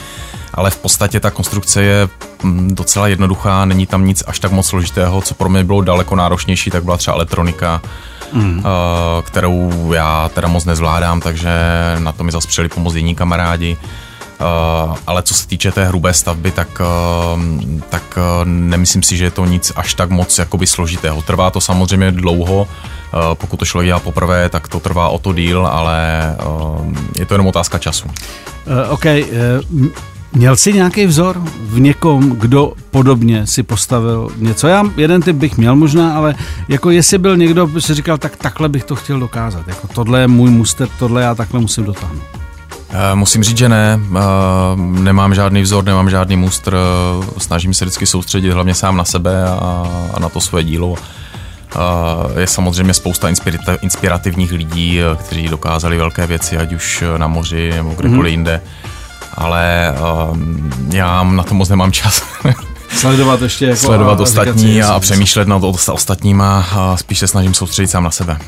Ale 0.55 0.71
v 0.71 0.77
podstatě 0.77 1.21
ta 1.21 1.31
konstrukce 1.31 1.83
je 1.83 2.09
mm, 2.43 2.75
docela 2.75 3.09
jednoduchá, 3.09 3.65
není 3.65 3.87
tam 3.87 4.07
nic 4.07 4.23
až 4.27 4.39
tak 4.39 4.53
moc 4.53 4.67
složitého, 4.67 5.21
co 5.21 5.35
pro 5.35 5.49
mě 5.49 5.65
bylo 5.65 5.81
daleko 5.81 6.17
náročnější, 6.17 6.71
tak 6.71 6.85
byla 6.85 6.97
třeba 6.97 7.15
elektronika, 7.15 7.83
mm. 8.33 8.59
uh, 8.59 8.65
kterou 9.23 9.93
já 9.93 10.31
teda 10.35 10.49
moc 10.49 10.65
nezvládám, 10.65 11.21
takže 11.21 11.51
na 11.99 12.13
to 12.13 12.25
mi 12.25 12.33
zase 12.33 12.49
přijeli 12.49 12.69
pomoct 12.69 12.95
jiní 12.95 13.15
kamarádi. 13.15 13.77
Uh, 14.43 14.97
ale 15.07 15.23
co 15.23 15.35
se 15.35 15.47
týče 15.47 15.73
té 15.73 15.85
hrubé 15.85 16.15
stavby, 16.15 16.51
tak, 16.51 16.81
uh, 16.81 17.43
tak 17.89 18.03
uh, 18.17 18.23
nemyslím 18.45 19.03
si, 19.03 19.17
že 19.17 19.25
je 19.25 19.31
to 19.31 19.47
nic 19.47 19.73
až 19.77 19.95
tak 19.95 20.11
moc 20.11 20.39
jakoby 20.39 20.67
složitého. 20.67 21.23
Trvá 21.23 21.51
to 21.51 21.61
samozřejmě 21.61 22.13
dlouho, 22.13 22.69
pokud 23.35 23.57
to 23.57 23.65
člověk 23.65 23.87
dělá 23.87 24.01
poprvé, 24.01 24.49
tak 24.49 24.69
to 24.69 24.81
trvá 24.81 25.09
o 25.09 25.19
to 25.19 25.33
díl, 25.33 25.67
ale 25.67 26.23
je 27.19 27.27
to 27.27 27.35
jenom 27.35 27.47
otázka 27.47 27.79
času. 27.79 28.07
Uh, 28.09 28.93
OK, 28.93 29.05
uh, 29.05 29.87
Měl 30.35 30.57
jsi 30.57 30.73
nějaký 30.73 31.07
vzor 31.07 31.43
v 31.61 31.81
někom, 31.81 32.31
kdo 32.31 32.73
podobně 32.91 33.47
si 33.47 33.63
postavil 33.63 34.31
něco? 34.37 34.69
Já 34.69 34.85
jeden 34.97 35.23
typ 35.23 35.37
bych 35.37 35.57
měl 35.57 35.77
možná, 35.77 36.17
ale 36.17 36.35
jako 36.69 36.91
jestli 36.91 37.19
byl 37.19 37.37
někdo, 37.37 37.67
by 37.67 37.81
si 37.81 37.95
říkal, 37.95 38.19
tak 38.19 38.37
takhle 38.37 38.69
bych 38.69 38.85
to 38.85 38.97
chtěl 38.97 39.21
dokázat. 39.21 39.69
Jako 39.69 39.89
tohle 39.89 40.21
je 40.21 40.29
můj 40.29 40.51
muster, 40.51 40.89
tohle 40.99 41.23
já 41.23 41.35
takhle 41.35 41.61
musím 41.61 41.85
dotáhnout. 41.85 42.42
Eh, 42.93 43.15
musím 43.15 43.45
říct, 43.45 43.59
že 43.59 43.69
ne. 43.69 44.01
Eh, 44.17 44.21
nemám 44.77 45.35
žádný 45.35 45.63
vzor, 45.63 45.85
nemám 45.85 46.11
žádný 46.11 46.37
mustr. 46.37 46.77
Snažím 47.39 47.75
se 47.75 47.85
vždycky 47.85 48.07
soustředit 48.07 48.51
hlavně 48.51 48.75
sám 48.75 48.97
na 48.97 49.05
sebe 49.05 49.45
a, 49.45 49.87
na 50.19 50.29
to 50.29 50.41
svoje 50.41 50.65
dílo. 50.65 50.95
je 52.39 52.47
samozřejmě 52.47 52.95
spousta 52.95 53.29
inspirativních 53.81 54.53
lidí, 54.53 55.01
kteří 55.17 55.49
dokázali 55.49 55.97
velké 55.97 56.27
věci, 56.27 56.59
ať 56.59 56.73
už 56.73 57.05
na 57.17 57.27
moři 57.27 57.73
nebo 57.77 57.91
kdekoliv 57.91 58.23
mm-hmm. 58.23 58.27
jinde. 58.27 58.61
Ale 59.35 59.95
já 60.93 61.23
na 61.23 61.43
to 61.43 61.55
moc 61.55 61.69
nemám 61.69 61.93
čas. 61.93 62.23
Sledovat 62.97 63.43
ještě 63.43 63.67
jako 63.67 63.81
Sledovat 63.81 64.21
a, 64.21 64.23
ostatní 64.23 64.83
a, 64.83 64.93
a 64.93 65.01
přemýšlet 65.01 65.49
nad 65.49 65.63
ostatníma 65.65 66.67
a 66.73 66.97
spíš 66.97 67.19
se 67.19 67.29
snažím 67.29 67.55
soustředit 67.55 67.89
sám 67.89 68.05
na 68.05 68.11
sebe. 68.11 68.39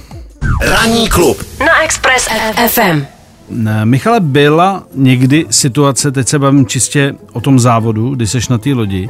Ranní 0.60 1.08
klub 1.08 1.42
na 1.60 1.82
Express 1.84 2.28
FM. 2.68 3.13
Michale, 3.84 4.20
byla 4.20 4.82
někdy 4.94 5.46
situace, 5.50 6.12
teď 6.12 6.28
se 6.28 6.38
bavím 6.38 6.66
čistě 6.66 7.14
o 7.32 7.40
tom 7.40 7.58
závodu, 7.58 8.14
kdy 8.14 8.26
seš 8.26 8.48
na 8.48 8.58
té 8.58 8.72
lodi, 8.72 9.08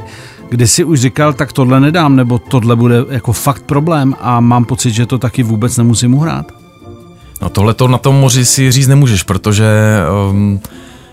kdy 0.49 0.67
si 0.67 0.83
už 0.83 0.99
říkal, 0.99 1.33
tak 1.33 1.53
tohle 1.53 1.79
nedám, 1.79 2.15
nebo 2.15 2.39
tohle 2.39 2.75
bude 2.75 3.05
jako 3.09 3.33
fakt 3.33 3.63
problém 3.63 4.15
a 4.21 4.39
mám 4.39 4.65
pocit, 4.65 4.91
že 4.91 5.05
to 5.05 5.17
taky 5.17 5.43
vůbec 5.43 5.77
nemusím 5.77 6.13
uhrát? 6.13 6.45
No 7.41 7.49
tohle 7.49 7.73
to 7.73 7.87
na 7.87 7.97
tom 7.97 8.15
moři 8.15 8.45
si 8.45 8.71
říct 8.71 8.87
nemůžeš, 8.87 9.23
protože 9.23 9.65
um, 10.29 10.59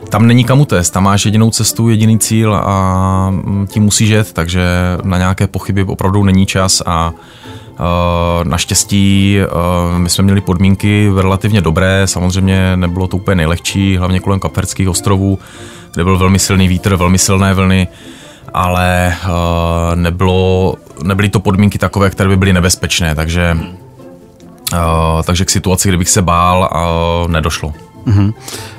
tam 0.09 0.27
není 0.27 0.45
kam 0.45 0.61
utéct, 0.61 0.91
tam 0.91 1.05
máš 1.05 1.25
jedinou 1.25 1.51
cestu, 1.51 1.89
jediný 1.89 2.19
cíl 2.19 2.55
a 2.55 3.31
mm, 3.31 3.67
tím 3.67 3.83
musíš 3.83 4.09
jet, 4.09 4.33
takže 4.33 4.63
na 5.05 5.19
nějaké 5.19 5.47
pochyby 5.47 5.85
opravdu 5.85 6.25
není 6.25 6.47
čas 6.47 6.83
a 6.87 7.13
naštěstí 8.45 9.39
uh, 9.41 9.99
my 9.99 10.09
jsme 10.09 10.25
měli 10.25 10.41
podmínky 10.41 11.11
relativně 11.17 11.61
dobré, 11.61 12.03
samozřejmě 12.07 12.77
nebylo 12.77 13.09
to 13.09 13.17
úplně 13.17 13.35
nejlehčí, 13.35 13.97
hlavně 13.97 14.21
kolem 14.21 14.41
Kaperských 14.41 14.89
ostrovů, 14.89 15.39
kde 15.95 16.05
byl 16.05 16.19
velmi 16.19 16.39
silný 16.39 16.69
vítr, 16.69 16.97
velmi 16.97 17.19
silné 17.19 17.55
vlny, 17.55 17.89
ale 18.55 19.17
uh, 19.25 19.31
nebylo, 19.97 20.75
nebyly 21.03 21.29
to 21.29 21.41
podmínky 21.41 21.79
takové, 21.79 22.11
které 22.11 22.29
by 22.29 22.37
byly 22.37 22.53
nebezpečné, 22.53 23.15
takže, 23.15 23.57
takže 25.25 25.45
k 25.45 25.51
situaci, 25.51 25.89
kdybych 25.89 26.09
se 26.09 26.23
bál, 26.23 26.71
nedošlo. 27.29 27.75
Uh-huh. 28.07 28.35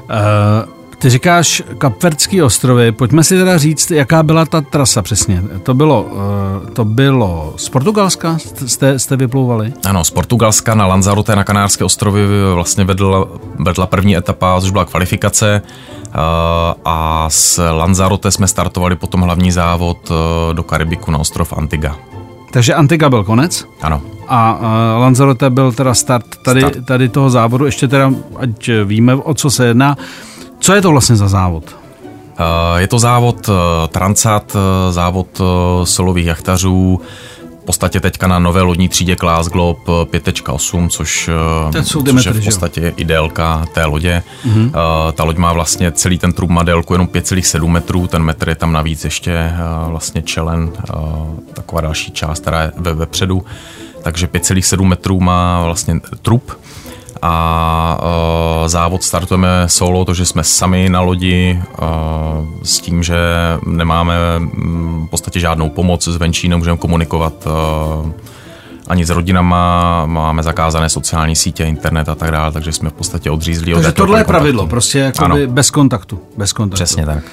Uh... 0.09 0.82
Ty 1.03 1.09
říkáš 1.09 1.63
Kapverdský 1.77 2.41
ostrovy, 2.41 2.91
pojďme 2.91 3.23
si 3.23 3.37
teda 3.37 3.57
říct, 3.57 3.91
jaká 3.91 4.23
byla 4.23 4.45
ta 4.45 4.61
trasa 4.61 5.01
přesně. 5.01 5.43
To 5.63 5.73
bylo, 5.73 6.07
eh, 6.67 6.71
to 6.71 6.85
bylo 6.85 7.53
z 7.57 7.69
Portugalska, 7.69 8.37
jste, 8.65 8.99
jste 8.99 9.15
vyplouvali? 9.15 9.73
Ano, 9.85 10.03
z 10.03 10.11
Portugalska 10.11 10.75
na 10.75 10.87
Lanzarote 10.87 11.35
na 11.35 11.43
Kanárské 11.43 11.83
ostrovy 11.83 12.27
vlastně 12.53 12.83
vedla, 12.83 13.27
vedla 13.59 13.87
první 13.87 14.17
etapa, 14.17 14.61
což 14.61 14.71
byla 14.71 14.85
kvalifikace 14.85 15.61
eh, 15.61 16.11
a 16.85 17.25
z 17.29 17.59
Lanzarote 17.71 18.31
jsme 18.31 18.47
startovali 18.47 18.95
potom 18.95 19.21
hlavní 19.21 19.51
závod 19.51 20.11
eh, 20.11 20.53
do 20.53 20.63
Karibiku 20.63 21.11
na 21.11 21.17
ostrov 21.17 21.53
Antigua. 21.53 21.95
Takže 22.51 22.73
Antigua 22.73 23.09
byl 23.09 23.23
konec? 23.23 23.65
Ano. 23.81 24.01
A 24.27 24.53
uh, 24.53 25.01
Lanzarote 25.01 25.49
byl 25.49 25.71
teda 25.71 25.93
start 25.93 26.25
tady, 26.45 26.61
start. 26.61 26.85
tady 26.85 27.09
toho 27.09 27.29
závodu, 27.29 27.65
ještě 27.65 27.87
teda, 27.87 28.11
ať 28.35 28.69
víme, 28.85 29.15
o 29.15 29.33
co 29.33 29.51
se 29.51 29.65
jedná. 29.65 29.97
Co 30.63 30.73
je 30.73 30.81
to 30.81 30.91
vlastně 30.91 31.15
za 31.15 31.27
závod? 31.27 31.75
Eh, 32.39 32.81
je 32.81 32.87
to 32.87 32.99
závod 32.99 33.49
eh, 33.49 33.87
Transat, 33.87 34.55
eh, 34.55 34.93
závod 34.93 35.41
solových 35.83 36.25
jachtařů, 36.25 37.01
v 37.61 37.65
podstatě 37.65 37.99
teďka 37.99 38.27
na 38.27 38.39
nové 38.39 38.61
lodní 38.61 38.89
třídě 38.89 39.15
Class 39.15 39.47
Globe 39.47 39.79
5.8, 39.85 40.89
což, 40.89 41.29
což 41.83 42.25
je 42.25 42.33
v 42.33 42.43
podstatě 42.43 42.93
i 42.97 43.05
délka 43.05 43.65
té 43.73 43.85
lodě. 43.85 44.23
Mm-hmm. 44.45 44.71
Ta 45.13 45.23
loď 45.23 45.37
má 45.37 45.53
vlastně 45.53 45.91
celý 45.91 46.17
ten 46.17 46.33
trup 46.33 46.49
má 46.49 46.63
délku 46.63 46.93
jenom 46.93 47.07
5,7 47.07 47.67
metrů, 47.67 48.07
ten 48.07 48.23
metr 48.23 48.49
je 48.49 48.55
tam 48.55 48.73
navíc 48.73 49.03
ještě 49.03 49.53
vlastně 49.87 50.21
čelen, 50.21 50.71
taková 51.53 51.81
další 51.81 52.11
část, 52.11 52.39
která 52.39 52.61
je 52.61 52.71
ve, 52.77 52.93
vepředu. 52.93 53.45
Takže 54.01 54.27
5,7 54.27 54.85
metrů 54.85 55.19
má 55.19 55.63
vlastně 55.63 55.99
trup 56.21 56.51
a 57.25 57.97
uh, 58.01 58.67
závod 58.67 59.03
startujeme 59.03 59.47
solo, 59.67 60.05
to, 60.05 60.13
že 60.13 60.25
jsme 60.25 60.43
sami 60.43 60.89
na 60.89 61.01
lodi 61.01 61.61
uh, 61.81 61.87
s 62.63 62.79
tím, 62.79 63.03
že 63.03 63.17
nemáme 63.65 64.15
mm, 64.39 65.05
v 65.07 65.09
podstatě 65.09 65.39
žádnou 65.39 65.69
pomoc 65.69 66.07
zvenčí, 66.07 66.49
nemůžeme 66.49 66.77
komunikovat 66.77 67.33
uh, 67.45 68.11
ani 68.87 69.05
s 69.05 69.09
rodinama, 69.09 70.05
máme 70.05 70.43
zakázané 70.43 70.89
sociální 70.89 71.35
sítě, 71.35 71.63
internet 71.63 72.09
a 72.09 72.15
tak 72.15 72.31
dále, 72.31 72.51
takže 72.51 72.71
jsme 72.71 72.89
v 72.89 72.93
podstatě 72.93 73.31
odřízli 73.31 73.73
takže 73.73 73.89
od 73.89 73.95
tohle 73.95 74.19
je 74.19 74.23
pravidlo, 74.23 74.67
prostě 74.67 74.99
jako 74.99 75.29
bez 75.47 75.71
kontaktu, 75.71 76.19
bez 76.37 76.53
kontaktu. 76.53 76.83
Přesně 76.83 77.05
tak. 77.05 77.23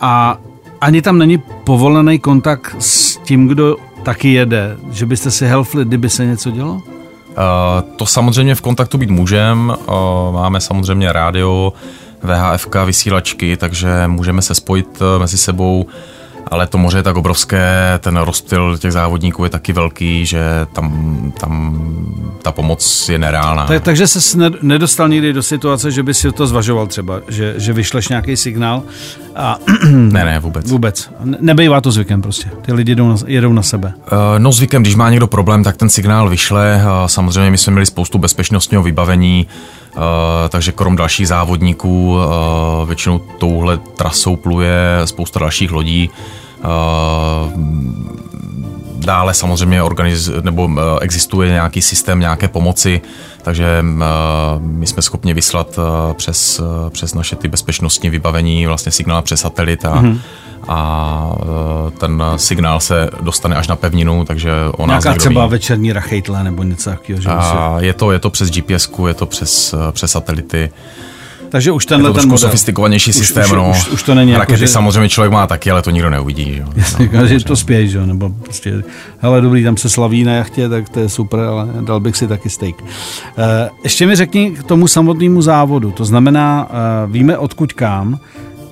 A 0.00 0.38
ani 0.80 1.02
tam 1.02 1.18
není 1.18 1.38
povolený 1.64 2.18
kontakt 2.18 2.76
s 2.78 3.16
tím, 3.16 3.48
kdo 3.48 3.76
taky 4.02 4.32
jede, 4.32 4.76
že 4.92 5.06
byste 5.06 5.30
si 5.30 5.46
helfli, 5.46 5.84
kdyby 5.84 6.10
se 6.10 6.26
něco 6.26 6.50
dělo? 6.50 6.82
Eh, 7.40 7.82
to 7.96 8.06
samozřejmě 8.06 8.54
v 8.54 8.60
kontaktu 8.60 8.98
být 8.98 9.10
můžeme. 9.10 9.74
Eh, 9.74 9.92
máme 10.32 10.60
samozřejmě 10.60 11.12
rádio, 11.12 11.72
VHFK, 12.22 12.76
vysílačky, 12.84 13.56
takže 13.56 13.88
můžeme 14.06 14.42
se 14.42 14.54
spojit 14.54 14.88
eh, 15.00 15.18
mezi 15.18 15.38
sebou 15.38 15.86
ale 16.50 16.66
to 16.66 16.78
moře 16.78 16.98
je 16.98 17.02
tak 17.02 17.16
obrovské, 17.16 17.64
ten 17.98 18.16
rozptyl 18.16 18.78
těch 18.78 18.92
závodníků 18.92 19.44
je 19.44 19.50
taky 19.50 19.72
velký, 19.72 20.26
že 20.26 20.42
tam, 20.72 21.32
tam 21.40 21.80
ta 22.42 22.52
pomoc 22.52 23.08
je 23.08 23.18
nereálná. 23.18 23.66
Tak, 23.66 23.82
takže 23.82 24.06
se 24.06 24.50
nedostal 24.62 25.08
nikdy 25.08 25.32
do 25.32 25.42
situace, 25.42 25.90
že 25.90 26.02
by 26.02 26.14
si 26.14 26.32
to 26.32 26.46
zvažoval 26.46 26.86
třeba, 26.86 27.20
že, 27.28 27.54
že 27.56 27.72
vyšleš 27.72 28.08
nějaký 28.08 28.36
signál 28.36 28.82
a... 29.36 29.58
ne, 29.90 30.24
ne, 30.24 30.38
vůbec. 30.38 30.70
Vůbec. 30.70 31.10
Nebejvá 31.40 31.80
to 31.80 31.90
zvykem 31.90 32.22
prostě. 32.22 32.50
Ty 32.62 32.72
lidi 32.72 32.90
jedou 32.92 33.08
na, 33.08 33.16
jedou 33.26 33.52
na 33.52 33.62
sebe. 33.62 33.92
Uh, 33.96 34.18
no 34.38 34.52
zvykem, 34.52 34.82
když 34.82 34.94
má 34.94 35.10
někdo 35.10 35.26
problém, 35.26 35.64
tak 35.64 35.76
ten 35.76 35.88
signál 35.88 36.28
vyšle. 36.28 36.82
Uh, 36.84 37.06
samozřejmě 37.06 37.50
my 37.50 37.58
jsme 37.58 37.70
měli 37.70 37.86
spoustu 37.86 38.18
bezpečnostního 38.18 38.82
vybavení, 38.82 39.46
Uh, 39.96 40.02
takže 40.48 40.72
krom 40.72 40.96
dalších 40.96 41.28
závodníků 41.28 42.18
většinou 42.86 43.18
touhle 43.18 43.78
trasou 43.96 44.36
pluje 44.36 45.00
spousta 45.04 45.40
dalších 45.40 45.72
lodí. 45.72 46.10
Uh, 46.64 47.52
dále 48.96 49.34
samozřejmě 49.34 49.82
organiz, 49.82 50.30
nebo 50.42 50.64
uh, 50.64 50.80
existuje 51.00 51.48
nějaký 51.50 51.82
systém 51.82 52.20
nějaké 52.20 52.48
pomoci, 52.48 53.00
takže 53.42 53.84
uh, 53.94 54.62
my 54.62 54.86
jsme 54.86 55.02
schopni 55.02 55.34
vyslat 55.34 55.78
přes, 56.12 56.60
přes 56.90 57.14
naše 57.14 57.36
ty 57.36 57.48
bezpečnostní 57.48 58.10
vybavení 58.10 58.66
vlastně 58.66 58.92
signál 58.92 59.22
přes 59.22 59.40
satelit 59.40 59.84
a, 59.84 60.02
mm-hmm 60.02 60.18
a 60.68 61.34
ten 61.98 62.22
signál 62.36 62.80
se 62.80 63.10
dostane 63.20 63.56
až 63.56 63.68
na 63.68 63.76
pevninu, 63.76 64.24
takže 64.24 64.52
ona 64.72 64.92
Nějaká 64.92 65.14
třeba 65.14 65.44
ví. 65.46 65.50
večerní 65.50 65.92
rachejtle 65.92 66.44
nebo 66.44 66.62
něco 66.62 66.90
takového. 66.90 67.22
Že 67.22 67.28
a 67.28 67.76
je, 67.80 67.92
to, 67.92 68.12
je 68.12 68.18
to 68.18 68.30
přes 68.30 68.50
GPS, 68.50 68.90
je 69.06 69.14
to 69.14 69.26
přes, 69.26 69.74
přes 69.92 70.10
satelity. 70.10 70.70
Takže 71.48 71.72
už 71.72 71.86
tenhle 71.86 72.10
je 72.10 72.14
to 72.14 72.20
ten 72.20 72.28
model. 72.28 72.38
sofistikovanější 72.38 73.12
systém. 73.12 73.44
Už, 73.44 73.52
no. 73.52 73.70
už, 73.70 73.88
už, 73.88 74.02
to 74.02 74.14
není 74.14 74.32
Rakety 74.32 74.52
jako, 74.52 74.60
že... 74.60 74.68
samozřejmě 74.68 75.08
člověk 75.08 75.32
má 75.32 75.46
taky, 75.46 75.70
ale 75.70 75.82
to 75.82 75.90
nikdo 75.90 76.10
neuvidí. 76.10 76.62
Že, 76.76 77.08
no, 77.12 77.26
že 77.26 77.44
to 77.44 77.56
spěš, 77.56 77.90
že? 77.90 78.06
nebo 78.06 78.30
prostě, 78.30 78.82
hele 79.18 79.40
dobrý, 79.40 79.64
tam 79.64 79.76
se 79.76 79.88
slaví 79.88 80.24
na 80.24 80.32
jachtě, 80.32 80.68
tak 80.68 80.88
to 80.88 81.00
je 81.00 81.08
super, 81.08 81.40
ale 81.40 81.68
dal 81.80 82.00
bych 82.00 82.16
si 82.16 82.28
taky 82.28 82.50
steak. 82.50 82.82
Uh, 82.82 82.86
ještě 83.84 84.06
mi 84.06 84.16
řekni 84.16 84.50
k 84.50 84.62
tomu 84.62 84.88
samotnému 84.88 85.42
závodu, 85.42 85.90
to 85.90 86.04
znamená, 86.04 86.68
uh, 86.70 87.12
víme 87.12 87.38
odkud 87.38 87.72
kam, 87.72 88.18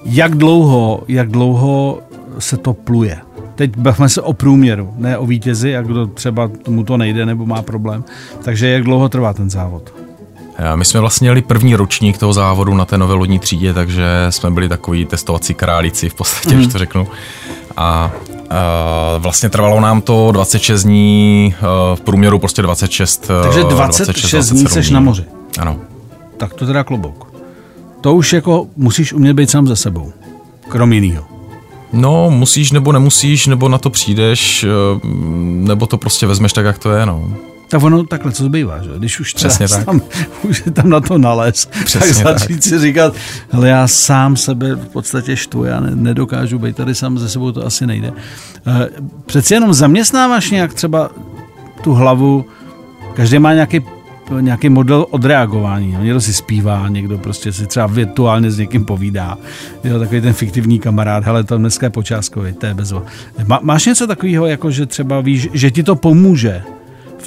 jak 0.05 0.35
dlouho, 0.35 1.03
jak 1.09 1.31
dlouho 1.31 2.01
se 2.39 2.57
to 2.57 2.75
pluje. 2.75 3.19
Teď 3.55 3.77
bavme 3.77 4.09
se 4.09 4.23
o 4.23 4.33
průměru, 4.33 4.95
ne 4.97 5.19
o 5.19 5.27
vítězi, 5.27 5.71
jak 5.71 5.87
kdo 5.87 6.07
třeba 6.07 6.51
tomu 6.63 6.85
to 6.85 6.97
nejde 6.97 7.27
nebo 7.27 7.47
má 7.47 7.63
problém. 7.63 8.05
Takže 8.45 8.69
jak 8.69 8.85
dlouho 8.85 9.09
trvá 9.09 9.33
ten 9.33 9.51
závod? 9.51 9.98
My 10.75 10.85
jsme 10.85 11.01
vlastně 11.01 11.25
měli 11.25 11.43
první 11.43 11.75
ročník 11.75 12.19
toho 12.19 12.33
závodu 12.33 12.75
na 12.75 12.85
té 12.85 12.99
nové 12.99 13.15
lodní 13.15 13.39
třídě, 13.39 13.75
takže 13.75 14.27
jsme 14.31 14.51
byli 14.51 14.69
takový 14.69 15.05
testovací 15.05 15.55
králíci 15.55 16.09
v 16.09 16.15
podstatě, 16.15 16.55
mm. 16.55 16.61
už 16.61 16.73
to 16.73 16.79
řeknu. 16.79 17.09
A 17.77 18.11
Uh, 18.51 19.23
vlastně 19.23 19.49
trvalo 19.49 19.81
nám 19.81 20.01
to 20.01 20.33
26 20.33 20.85
dní, 20.85 21.55
uh, 21.61 21.97
v 21.97 22.01
průměru 22.01 22.39
prostě 22.39 22.63
26 22.63 23.31
Takže 23.43 23.65
26, 23.65 24.07
26 24.07 24.51
dní 24.51 24.67
seš 24.67 24.91
na 24.91 25.01
moři. 25.01 25.25
Ano. 25.59 25.77
Tak 26.37 26.55
to 26.55 26.67
teda 26.67 26.85
klobouk. 26.85 27.33
To 28.01 28.15
už 28.15 28.33
jako 28.33 28.67
musíš 28.77 29.13
umět 29.13 29.35
být 29.35 29.51
sám 29.51 29.67
ze 29.67 29.77
sebou, 29.77 30.13
krom 30.69 30.93
jinýho. 30.93 31.25
No, 31.93 32.31
musíš 32.31 32.73
nebo 32.73 32.93
nemusíš, 32.93 33.47
nebo 33.47 33.69
na 33.69 33.79
to 33.79 33.91
přijdeš, 33.91 34.67
nebo 35.43 35.87
to 35.87 35.99
prostě 35.99 36.27
vezmeš 36.27 36.53
tak, 36.53 36.65
jak 36.65 36.79
to 36.79 36.91
je, 36.91 37.07
no. 37.07 37.31
Tak 37.69 37.83
ono 37.83 38.05
takhle, 38.05 38.33
co 38.33 38.45
zbývá, 38.45 38.83
že? 38.83 38.91
Když 38.97 39.21
už 39.21 39.35
Přesně 39.35 39.69
tak. 39.69 39.85
Tam, 39.85 40.01
už 40.43 40.63
je 40.67 40.73
tam 40.73 40.91
na 40.91 41.01
to 41.01 41.19
nalez, 41.19 41.69
Přesně 41.85 42.25
tak 42.25 42.39
začít 42.39 42.55
tak. 42.55 42.63
si 42.63 42.79
říkat, 42.79 43.15
ale 43.53 43.69
já 43.69 43.89
sám 43.89 44.37
sebe 44.37 44.75
v 44.75 44.89
podstatě 44.89 45.37
štvu, 45.37 45.65
já 45.65 45.81
ne, 45.81 45.91
nedokážu 45.95 46.59
být 46.59 46.77
tady 46.77 46.95
sám 46.95 47.19
ze 47.19 47.29
sebou, 47.29 47.53
to 47.53 47.67
asi 47.67 47.87
nejde. 47.87 48.13
Eh, 48.67 48.89
přeci 49.27 49.55
jenom 49.55 49.75
zaměstnáváš 49.75 50.51
nějak 50.51 50.75
třeba 50.75 51.11
tu 51.83 51.95
hlavu, 51.95 52.45
každý 53.15 53.39
má 53.39 53.55
nějaký 53.55 53.81
nějaký 54.41 54.69
model 54.69 55.07
odreagování. 55.11 55.93
No, 55.93 56.03
někdo 56.03 56.21
si 56.21 56.33
zpívá, 56.33 56.89
někdo 56.89 57.19
prostě 57.19 57.53
si 57.53 57.67
třeba 57.67 57.87
virtuálně 57.87 58.51
s 58.51 58.59
někým 58.59 58.85
povídá. 58.85 59.39
Je 59.85 59.93
to 59.93 59.99
takový 59.99 60.21
ten 60.21 60.33
fiktivní 60.33 60.79
kamarád, 60.79 61.25
hele, 61.25 61.45
to 61.45 61.59
dneska 61.59 61.87
je 61.87 61.91
počáskový, 61.91 62.53
to 62.53 62.67
je 62.67 62.75
bezva. 62.75 63.03
Má, 63.47 63.61
máš 63.63 63.87
něco 63.87 64.07
takového, 64.07 64.47
jako 64.47 64.71
že 64.71 64.87
třeba 64.87 65.21
víš, 65.21 65.49
že 65.53 65.71
ti 65.71 65.83
to 65.83 65.97
pomůže 65.97 66.63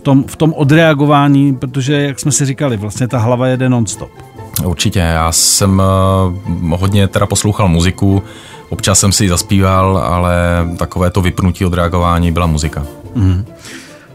v 0.01 0.03
tom, 0.03 0.23
v 0.23 0.35
tom 0.35 0.53
odreagování, 0.53 1.55
protože, 1.55 2.01
jak 2.01 2.19
jsme 2.19 2.31
si 2.31 2.45
říkali, 2.45 2.77
vlastně 2.77 3.07
ta 3.07 3.17
hlava 3.17 3.47
jede 3.47 3.69
non-stop. 3.69 4.09
Určitě, 4.65 4.99
já 4.99 5.31
jsem 5.31 5.81
uh, 6.71 6.79
hodně 6.79 7.07
teda 7.07 7.25
poslouchal 7.25 7.67
muziku, 7.67 8.23
občas 8.69 8.99
jsem 8.99 9.11
si 9.11 9.23
ji 9.23 9.29
zaspíval, 9.29 9.97
ale 9.97 10.35
takové 10.77 11.09
to 11.09 11.21
vypnutí 11.21 11.65
odreagování 11.65 12.31
byla 12.31 12.47
muzika. 12.47 12.85
Mm. 13.15 13.45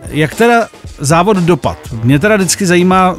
Jak 0.08 0.34
teda 0.34 0.66
závod 0.98 1.36
dopad? 1.36 1.78
Mě 2.02 2.18
teda 2.18 2.36
vždycky 2.36 2.66
zajímá 2.66 3.16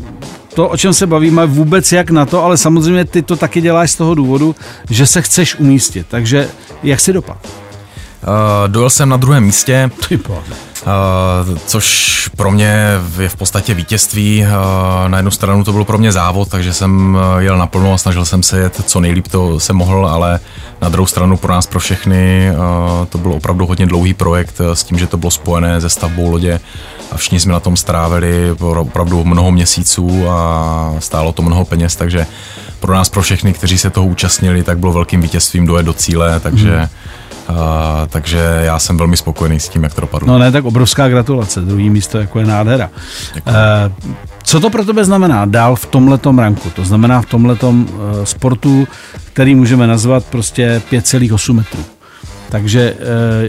to, 0.53 0.69
o 0.69 0.77
čem 0.77 0.93
se 0.93 1.07
bavíme, 1.07 1.45
vůbec 1.45 1.91
jak 1.91 2.09
na 2.09 2.25
to, 2.25 2.43
ale 2.43 2.57
samozřejmě 2.57 3.05
ty 3.05 3.21
to 3.21 3.36
taky 3.36 3.62
děláš 3.62 3.91
z 3.91 3.95
toho 3.95 4.15
důvodu, 4.15 4.55
že 4.89 5.07
se 5.07 5.21
chceš 5.21 5.59
umístit. 5.59 6.07
Takže 6.09 6.50
jak 6.83 7.00
si 7.00 7.13
dopad? 7.13 7.38
Uh, 7.47 8.67
dojel 8.67 8.89
jsem 8.89 9.09
na 9.09 9.17
druhém 9.17 9.43
místě, 9.43 9.91
uh, 10.12 10.17
což 11.65 12.29
pro 12.36 12.51
mě 12.51 13.00
je 13.19 13.29
v 13.29 13.36
podstatě 13.36 13.74
vítězství. 13.74 14.41
Uh, 14.41 15.10
na 15.10 15.17
jednu 15.17 15.31
stranu 15.31 15.63
to 15.63 15.72
byl 15.72 15.84
pro 15.84 15.98
mě 15.98 16.12
závod, 16.12 16.50
takže 16.50 16.74
jsem 16.74 17.17
jel 17.39 17.57
naplno 17.57 17.93
a 17.93 17.98
snažil 17.98 18.25
jsem 18.25 18.43
se 18.43 18.60
jet 18.60 18.81
co 18.86 19.00
nejlíp 19.00 19.27
to 19.27 19.60
jsem 19.60 19.75
mohl, 19.75 20.07
ale 20.07 20.39
na 20.81 20.89
druhou 20.89 21.07
stranu 21.07 21.38
pro 21.38 21.53
nás, 21.53 21.67
pro 21.67 21.79
všechny, 21.79 22.51
to 23.10 23.17
byl 23.17 23.34
opravdu 23.34 23.65
hodně 23.65 23.86
dlouhý 23.86 24.13
projekt 24.13 24.62
s 24.74 24.84
tím, 24.84 25.00
že 25.00 25.07
to 25.07 25.17
bylo 25.17 25.31
spojené 25.31 25.81
se 25.81 25.89
stavbou 25.89 26.31
lodě 26.31 26.60
a 27.12 27.17
všichni 27.17 27.39
jsme 27.39 27.53
na 27.53 27.60
tom 27.60 27.77
strávili 27.77 28.51
opravdu 28.60 29.24
mnoho 29.24 29.51
měsíců 29.51 30.29
a 30.29 30.93
stálo 31.00 31.31
to 31.31 31.41
mnoho 31.41 31.65
peněz, 31.65 31.96
takže 31.96 32.25
pro 32.79 32.93
nás, 32.93 33.10
pro 33.10 33.22
všechny, 33.22 33.53
kteří 33.53 33.77
se 33.77 33.89
toho 33.89 34.07
účastnili, 34.07 34.63
tak 34.63 34.79
bylo 34.79 34.93
velkým 34.93 35.22
vítězstvím 35.22 35.65
dojet 35.65 35.84
do 35.84 35.93
cíle, 35.93 36.39
takže 36.39 36.77
hmm 36.77 36.89
Uh, 37.50 37.56
takže 38.08 38.39
já 38.62 38.80
jsem 38.80 38.98
velmi 38.98 39.18
spokojený 39.18 39.60
s 39.60 39.70
tím, 39.70 39.84
jak 39.84 39.94
to 39.94 40.01
dopadlo. 40.01 40.27
No 40.27 40.39
ne, 40.39 40.51
tak 40.51 40.66
obrovská 40.66 41.10
gratulace. 41.10 41.62
Druhý 41.62 41.89
místo 41.89 42.18
jako 42.18 42.39
je 42.39 42.46
nádhera. 42.46 42.89
Uh, 43.36 43.54
co 44.44 44.60
to 44.60 44.70
pro 44.70 44.86
tebe 44.86 45.06
znamená 45.06 45.46
dál 45.46 45.75
v 45.75 45.86
tomhletom 45.86 46.39
ranku? 46.39 46.70
To 46.70 46.86
znamená 46.86 47.22
v 47.22 47.25
tomhletom 47.25 47.88
uh, 47.89 48.24
sportu, 48.24 48.88
který 49.34 49.56
můžeme 49.56 49.88
nazvat 49.88 50.25
prostě 50.25 50.82
5,8 50.92 51.54
metrů. 51.54 51.80
Takže 52.50 52.94
uh, 52.94 53.00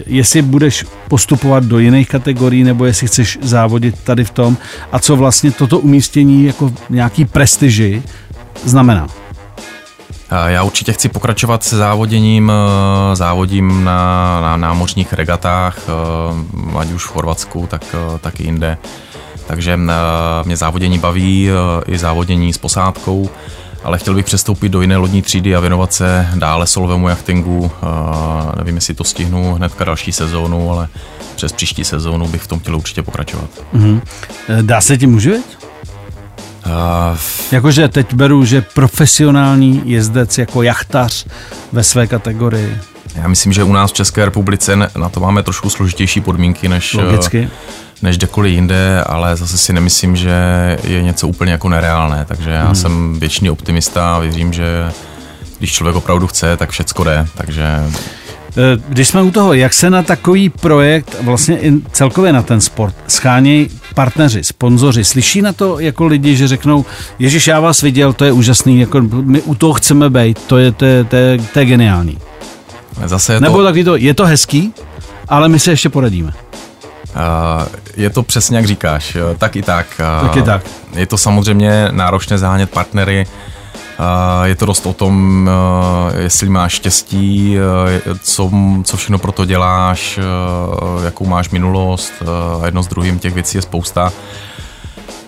jestli 0.05 0.41
budeš 0.41 0.85
postupovat 1.07 1.63
do 1.63 1.79
jiných 1.79 2.09
kategorií, 2.09 2.63
nebo 2.63 2.85
jestli 2.85 3.07
chceš 3.07 3.39
závodit 3.41 3.99
tady 4.03 4.23
v 4.23 4.31
tom, 4.31 4.57
a 4.91 4.99
co 4.99 5.15
vlastně 5.15 5.51
toto 5.51 5.79
umístění 5.79 6.45
jako 6.45 6.73
nějaký 6.89 7.25
prestiži 7.25 8.03
znamená? 8.65 9.07
Já 10.47 10.63
určitě 10.63 10.93
chci 10.93 11.09
pokračovat 11.09 11.63
se 11.63 11.77
závoděním, 11.77 12.51
eh, 12.51 13.15
závodím 13.15 13.83
na, 13.83 14.41
na 14.41 14.57
námořních 14.57 15.13
regatách, 15.13 15.77
eh, 15.79 16.77
ať 16.79 16.91
už 16.91 17.05
v 17.05 17.07
Chorvatsku, 17.07 17.67
tak, 17.67 17.85
eh, 17.93 18.19
tak 18.19 18.39
i 18.39 18.43
jinde. 18.43 18.77
Takže 19.47 19.79
mě 20.45 20.57
závodění 20.57 20.99
baví, 20.99 21.49
i 21.87 21.97
závodění 21.97 22.53
s 22.53 22.57
posádkou, 22.57 23.29
ale 23.83 23.97
chtěl 23.97 24.13
bych 24.13 24.25
přestoupit 24.25 24.71
do 24.71 24.81
jiné 24.81 24.97
lodní 24.97 25.21
třídy 25.21 25.55
a 25.55 25.59
věnovat 25.59 25.93
se 25.93 26.27
dále 26.35 26.67
solovému 26.67 27.09
jachtingu. 27.09 27.71
Nevím, 28.57 28.75
jestli 28.75 28.93
to 28.93 29.03
stihnu 29.03 29.53
hnedka 29.53 29.83
další 29.83 30.11
sezónu, 30.11 30.71
ale 30.71 30.87
přes 31.35 31.51
příští 31.51 31.83
sezónu 31.83 32.27
bych 32.27 32.41
v 32.41 32.47
tom 32.47 32.59
chtěl 32.59 32.75
určitě 32.75 33.03
pokračovat. 33.03 33.49
Mm-hmm. 33.73 34.01
Dá 34.61 34.81
se 34.81 34.97
tím 34.97 35.15
uživit? 35.15 35.58
Uh, 36.69 37.17
Jakože 37.51 37.87
teď 37.87 38.13
beru, 38.13 38.45
že 38.45 38.61
profesionální 38.61 39.81
jezdec 39.85 40.37
jako 40.37 40.63
jachtař 40.63 41.25
ve 41.71 41.83
své 41.83 42.07
kategorii. 42.07 42.77
Já 43.15 43.27
myslím, 43.27 43.53
že 43.53 43.63
u 43.63 43.73
nás 43.73 43.91
v 43.91 43.93
České 43.93 44.25
republice 44.25 44.75
na 44.75 45.09
to 45.09 45.19
máme 45.19 45.43
trošku 45.43 45.69
složitější 45.69 46.21
podmínky 46.21 46.69
než, 46.69 46.93
Logicky. 46.93 47.49
než 48.01 48.17
kdekoliv 48.17 48.53
jinde, 48.53 49.03
ale 49.03 49.35
zase 49.35 49.57
si 49.57 49.73
nemyslím, 49.73 50.15
že 50.15 50.33
je 50.83 51.03
něco 51.03 51.27
úplně 51.27 51.51
jako 51.51 51.69
nereálné. 51.69 52.25
Takže 52.27 52.49
já 52.49 52.65
hmm. 52.65 52.75
jsem 52.75 53.19
věčný 53.19 53.49
optimista 53.49 54.15
a 54.15 54.19
věřím, 54.19 54.53
že 54.53 54.91
když 55.59 55.73
člověk 55.73 55.95
opravdu 55.95 56.27
chce, 56.27 56.57
tak 56.57 56.69
všecko 56.69 57.03
jde. 57.03 57.27
Takže 57.37 57.65
Eh, 57.65 58.18
když 58.87 59.07
jsme 59.07 59.21
u 59.21 59.31
toho, 59.31 59.53
jak 59.53 59.73
se 59.73 59.89
na 59.89 60.03
takový 60.03 60.49
projekt, 60.49 61.15
vlastně 61.21 61.59
i 61.59 61.73
celkově 61.91 62.33
na 62.33 62.41
ten 62.41 62.61
sport, 62.61 62.95
schánějí 63.07 63.69
partneři, 63.95 64.43
sponzoři, 64.43 65.03
slyší 65.03 65.41
na 65.41 65.53
to 65.53 65.79
jako 65.79 66.05
lidi, 66.05 66.35
že 66.35 66.47
řeknou, 66.47 66.85
Ježíš, 67.19 67.47
já 67.47 67.59
vás 67.59 67.81
viděl, 67.81 68.13
to 68.13 68.25
je 68.25 68.31
úžasný, 68.31 68.79
jako 68.79 69.01
my 69.01 69.41
u 69.41 69.55
toho 69.55 69.73
chceme 69.73 70.09
být, 70.09 70.39
to 70.39 70.57
je, 70.57 70.71
to 70.71 70.85
je, 70.85 71.03
to 71.03 71.15
je, 71.15 71.37
to 71.53 71.59
je 71.59 71.65
geniální. 71.65 72.17
Zase 73.05 73.33
je 73.33 73.39
Nebo 73.39 73.57
to... 73.57 73.63
takový 73.63 73.83
to, 73.83 73.95
je 73.95 74.13
to 74.13 74.25
hezký, 74.25 74.73
ale 75.27 75.49
my 75.49 75.59
se 75.59 75.71
ještě 75.71 75.89
poradíme. 75.89 76.33
Uh, 77.15 77.67
je 77.97 78.09
to 78.09 78.23
přesně 78.23 78.57
jak 78.57 78.65
říkáš, 78.65 79.17
tak 79.37 79.55
i 79.55 79.61
tak. 79.61 80.01
Uh, 80.21 80.27
tak 80.27 80.37
i 80.37 80.41
tak. 80.41 80.61
Je 80.95 81.05
to 81.05 81.17
samozřejmě 81.17 81.87
náročné 81.91 82.37
zánět 82.37 82.69
partnery, 82.69 83.27
je 84.43 84.55
to 84.55 84.65
dost 84.65 84.85
o 84.85 84.93
tom, 84.93 85.49
eh, 85.49 86.21
jestli 86.21 86.49
máš 86.49 86.73
štěstí, 86.73 87.57
eh, 87.57 88.19
co, 88.21 88.51
co 88.83 88.97
všechno 88.97 89.19
pro 89.19 89.31
to 89.31 89.45
děláš, 89.45 90.17
eh, 90.17 91.05
jakou 91.05 91.25
máš 91.25 91.49
minulost 91.49 92.13
a 92.61 92.65
jedno 92.65 92.83
s 92.83 92.87
druhým 92.87 93.19
těch 93.19 93.33
věcí 93.33 93.57
je 93.57 93.61
spousta. 93.61 94.13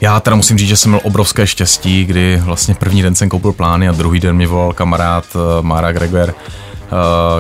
Já 0.02 0.20
teda 0.20 0.36
musím 0.36 0.58
říct, 0.58 0.68
že 0.68 0.78
jsem 0.78 0.92
měl 0.92 1.02
obrovské 1.04 1.48
štěstí, 1.48 2.06
kdy 2.06 2.42
vlastně 2.44 2.76
první 2.76 3.02
den 3.02 3.16
jsem 3.16 3.30
koupil 3.30 3.54
plány 3.54 3.90
a 3.90 3.92
druhý 3.92 4.20
den 4.20 4.36
mi 4.36 4.46
volal 4.46 4.74
kamarád 4.74 5.26
Mara 5.62 5.92
Gregor, 5.92 6.36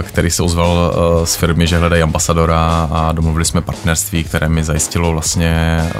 který 0.02 0.32
se 0.32 0.44
ozval 0.44 0.94
eh, 0.94 1.26
z 1.26 1.36
firmy, 1.36 1.68
že 1.68 1.78
hledají 1.78 2.02
ambasadora 2.02 2.90
a 2.92 3.12
domluvili 3.12 3.46
jsme 3.46 3.62
partnerství, 3.62 4.24
které 4.24 4.50
mi 4.50 4.64
zajistilo 4.64 5.12
vlastně 5.12 5.80
eh, 5.86 5.94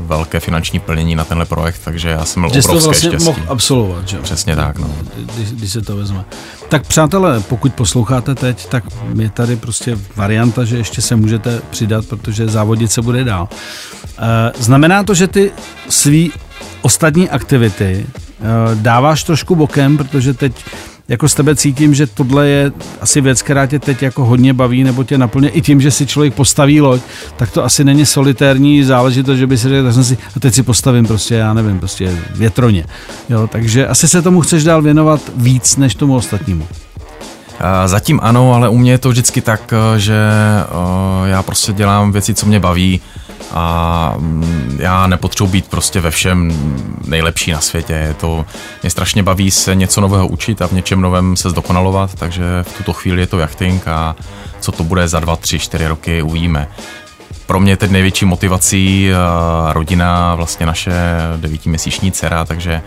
velké 0.00 0.40
finanční 0.40 0.80
plnění 0.80 1.16
na 1.16 1.24
tenhle 1.24 1.46
projekt, 1.46 1.80
takže 1.84 2.08
já 2.08 2.24
jsem 2.24 2.42
měl 2.42 2.54
že 2.54 2.68
obrovské 2.68 2.84
vlastně 2.84 3.08
štěstí. 3.08 3.24
mohl 3.24 3.40
absolvovat, 3.48 4.08
že? 4.08 4.18
Přesně 4.18 4.56
tak, 4.56 4.78
no. 4.78 4.90
Když, 5.34 5.52
když 5.52 5.72
se 5.72 5.82
to 5.82 5.96
vezme. 5.96 6.24
Tak 6.68 6.86
přátelé, 6.86 7.40
pokud 7.40 7.74
posloucháte 7.74 8.34
teď, 8.34 8.66
tak 8.66 8.84
je 9.18 9.30
tady 9.30 9.56
prostě 9.56 9.98
varianta, 10.16 10.64
že 10.64 10.76
ještě 10.76 11.02
se 11.02 11.16
můžete 11.16 11.62
přidat, 11.70 12.06
protože 12.06 12.48
závodit 12.48 12.92
se 12.92 13.02
bude 13.02 13.24
dál. 13.24 13.48
Znamená 14.58 15.04
to, 15.04 15.14
že 15.14 15.26
ty 15.28 15.52
svý 15.88 16.32
ostatní 16.82 17.30
aktivity 17.30 18.06
dáváš 18.74 19.24
trošku 19.24 19.56
bokem, 19.56 19.96
protože 19.96 20.34
teď 20.34 20.64
jako 21.08 21.28
z 21.28 21.34
tebe 21.34 21.56
cítím, 21.56 21.94
že 21.94 22.06
tohle 22.06 22.48
je 22.48 22.72
asi 23.00 23.20
věc, 23.20 23.42
která 23.42 23.66
tě 23.66 23.78
teď 23.78 24.02
jako 24.02 24.24
hodně 24.24 24.54
baví, 24.54 24.84
nebo 24.84 25.04
tě 25.04 25.18
naplně 25.18 25.48
i 25.48 25.62
tím, 25.62 25.80
že 25.80 25.90
si 25.90 26.06
člověk 26.06 26.34
postaví 26.34 26.80
loď, 26.80 27.00
tak 27.36 27.50
to 27.50 27.64
asi 27.64 27.84
není 27.84 28.06
solitérní 28.06 28.84
záležitost, 28.84 29.38
že 29.38 29.46
by 29.46 29.58
si 29.58 29.68
řekl, 29.68 29.84
tak 29.84 29.94
jsem 29.94 30.04
si, 30.04 30.18
a 30.36 30.40
teď 30.40 30.54
si 30.54 30.62
postavím 30.62 31.06
prostě, 31.06 31.34
já 31.34 31.54
nevím, 31.54 31.78
prostě 31.78 32.18
větroně. 32.34 32.84
Jo, 33.28 33.46
takže 33.46 33.86
asi 33.86 34.08
se 34.08 34.22
tomu 34.22 34.40
chceš 34.40 34.64
dál 34.64 34.82
věnovat 34.82 35.20
víc 35.36 35.76
než 35.76 35.94
tomu 35.94 36.16
ostatnímu. 36.16 36.66
Zatím 37.86 38.20
ano, 38.22 38.54
ale 38.54 38.68
u 38.68 38.78
mě 38.78 38.92
je 38.92 38.98
to 38.98 39.08
vždycky 39.08 39.40
tak, 39.40 39.74
že 39.96 40.14
já 41.24 41.42
prostě 41.42 41.72
dělám 41.72 42.12
věci, 42.12 42.34
co 42.34 42.46
mě 42.46 42.60
baví 42.60 43.00
a 43.52 44.14
mm, 44.18 44.76
já 44.80 45.06
nepotřebuji 45.06 45.50
být 45.50 45.68
prostě 45.68 46.00
ve 46.00 46.10
všem 46.10 46.52
nejlepší 47.04 47.52
na 47.52 47.60
světě. 47.60 47.92
Je 47.92 48.14
to, 48.14 48.44
mě 48.82 48.90
strašně 48.90 49.22
baví 49.22 49.50
se 49.50 49.74
něco 49.74 50.00
nového 50.00 50.26
učit 50.26 50.62
a 50.62 50.66
v 50.66 50.72
něčem 50.72 51.00
novém 51.00 51.36
se 51.36 51.50
zdokonalovat, 51.50 52.14
takže 52.14 52.44
v 52.62 52.76
tuto 52.76 52.92
chvíli 52.92 53.20
je 53.20 53.26
to 53.26 53.38
jachting 53.38 53.88
a 53.88 54.16
co 54.60 54.72
to 54.72 54.84
bude 54.84 55.08
za 55.08 55.20
dva, 55.20 55.36
tři, 55.36 55.58
čtyři 55.58 55.86
roky 55.86 56.22
uvidíme. 56.22 56.68
Pro 57.46 57.60
mě 57.60 57.76
teď 57.76 57.90
největší 57.90 58.24
motivací 58.24 59.10
rodina, 59.72 60.34
vlastně 60.34 60.66
naše 60.66 60.92
devítiměsíční 61.36 62.12
dcera, 62.12 62.44
takže 62.44 62.82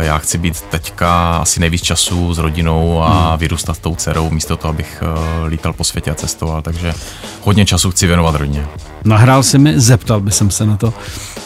já 0.00 0.18
chci 0.18 0.38
být 0.38 0.60
teďka 0.60 1.36
asi 1.36 1.60
nejvíc 1.60 1.82
času 1.82 2.34
s 2.34 2.38
rodinou 2.38 3.02
a 3.02 3.28
hmm. 3.28 3.38
vyrůstat 3.38 3.76
s 3.76 3.78
tou 3.78 3.94
dcerou, 3.94 4.30
místo 4.30 4.56
toho, 4.56 4.70
abych 4.70 5.02
eh, 5.02 5.46
lítal 5.48 5.72
po 5.72 5.84
světě 5.84 6.10
a 6.10 6.14
cestoval, 6.14 6.62
takže 6.62 6.94
hodně 7.42 7.66
času 7.66 7.90
chci 7.90 8.06
věnovat 8.06 8.34
rodině. 8.34 8.66
Nahrál 9.04 9.42
si 9.42 9.58
mi, 9.58 9.80
zeptal 9.80 10.20
by 10.20 10.30
jsem 10.30 10.50
se 10.50 10.66
na 10.66 10.76
to. 10.76 10.94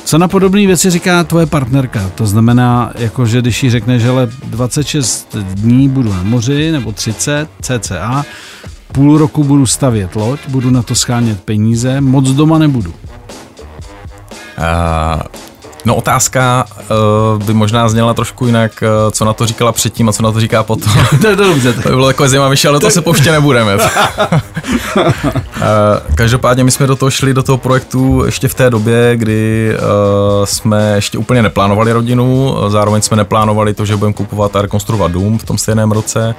Co 0.05 0.19
na 0.19 0.29
podobné 0.29 0.67
věci 0.67 0.91
říká 0.91 1.25
tvoje 1.25 1.47
partnerka? 1.47 2.11
To 2.15 2.27
znamená, 2.27 2.93
jako 2.95 3.27
že 3.27 3.41
když 3.41 3.63
jí 3.63 3.71
řekneš, 3.71 4.03
že 4.03 4.11
26 4.45 5.37
dní 5.37 5.89
budu 5.89 6.13
na 6.13 6.23
moři, 6.23 6.73
nebo 6.73 6.93
30 6.93 7.49
cca, 7.63 8.25
půl 8.93 9.19
roku 9.19 9.45
budu 9.45 9.67
stavět 9.67 10.17
loď, 10.17 10.41
budu 10.49 10.71
na 10.71 10.83
to 10.83 10.95
schánět 10.95 11.41
peníze, 11.41 12.01
moc 12.01 12.29
doma 12.29 12.59
nebudu. 12.59 12.95
Uh, 14.59 15.23
No 15.85 15.95
otázka 15.95 16.65
uh, 17.37 17.43
by 17.43 17.55
možná 17.55 17.89
zněla 17.89 18.15
trošku 18.15 18.47
jinak, 18.47 18.73
uh, 18.83 19.11
co 19.11 19.25
na 19.25 19.33
to 19.33 19.47
říkala 19.47 19.73
předtím 19.73 20.09
a 20.09 20.13
co 20.13 20.23
na 20.23 20.33
to 20.33 20.41
říká 20.41 20.63
potom. 20.63 20.93
to 21.21 21.27
je 21.29 21.37
to 21.37 21.45
dobře. 21.45 21.73
To 21.73 21.89
by 21.89 21.95
bylo 21.95 22.07
takové 22.07 22.29
zajímavější, 22.29 22.69
ale 22.69 22.81
to 22.81 22.91
se 22.91 23.03
pouště 23.03 23.33
nebudeme. 23.33 23.75
uh, 23.75 23.81
každopádně 26.15 26.65
my 26.65 26.71
jsme 26.71 26.87
do 26.87 26.97
toho 26.97 27.11
šli, 27.11 27.35
do 27.35 27.43
toho 27.43 27.59
projektu 27.59 28.23
ještě 28.25 28.49
v 28.49 28.55
té 28.55 28.71
době, 28.71 29.17
kdy 29.17 29.73
uh, 29.75 30.45
jsme 30.45 30.93
ještě 30.95 31.19
úplně 31.19 31.43
neplánovali 31.43 31.93
rodinu, 31.93 32.57
zároveň 32.69 33.03
jsme 33.03 33.17
neplánovali 33.17 33.75
to, 33.75 33.85
že 33.85 33.97
budeme 33.97 34.15
kupovat 34.15 34.57
a 34.57 34.63
rekonstruovat 34.63 35.13
dům 35.13 35.39
v 35.39 35.45
tom 35.45 35.59
stejném 35.59 35.93
roce. 35.93 36.35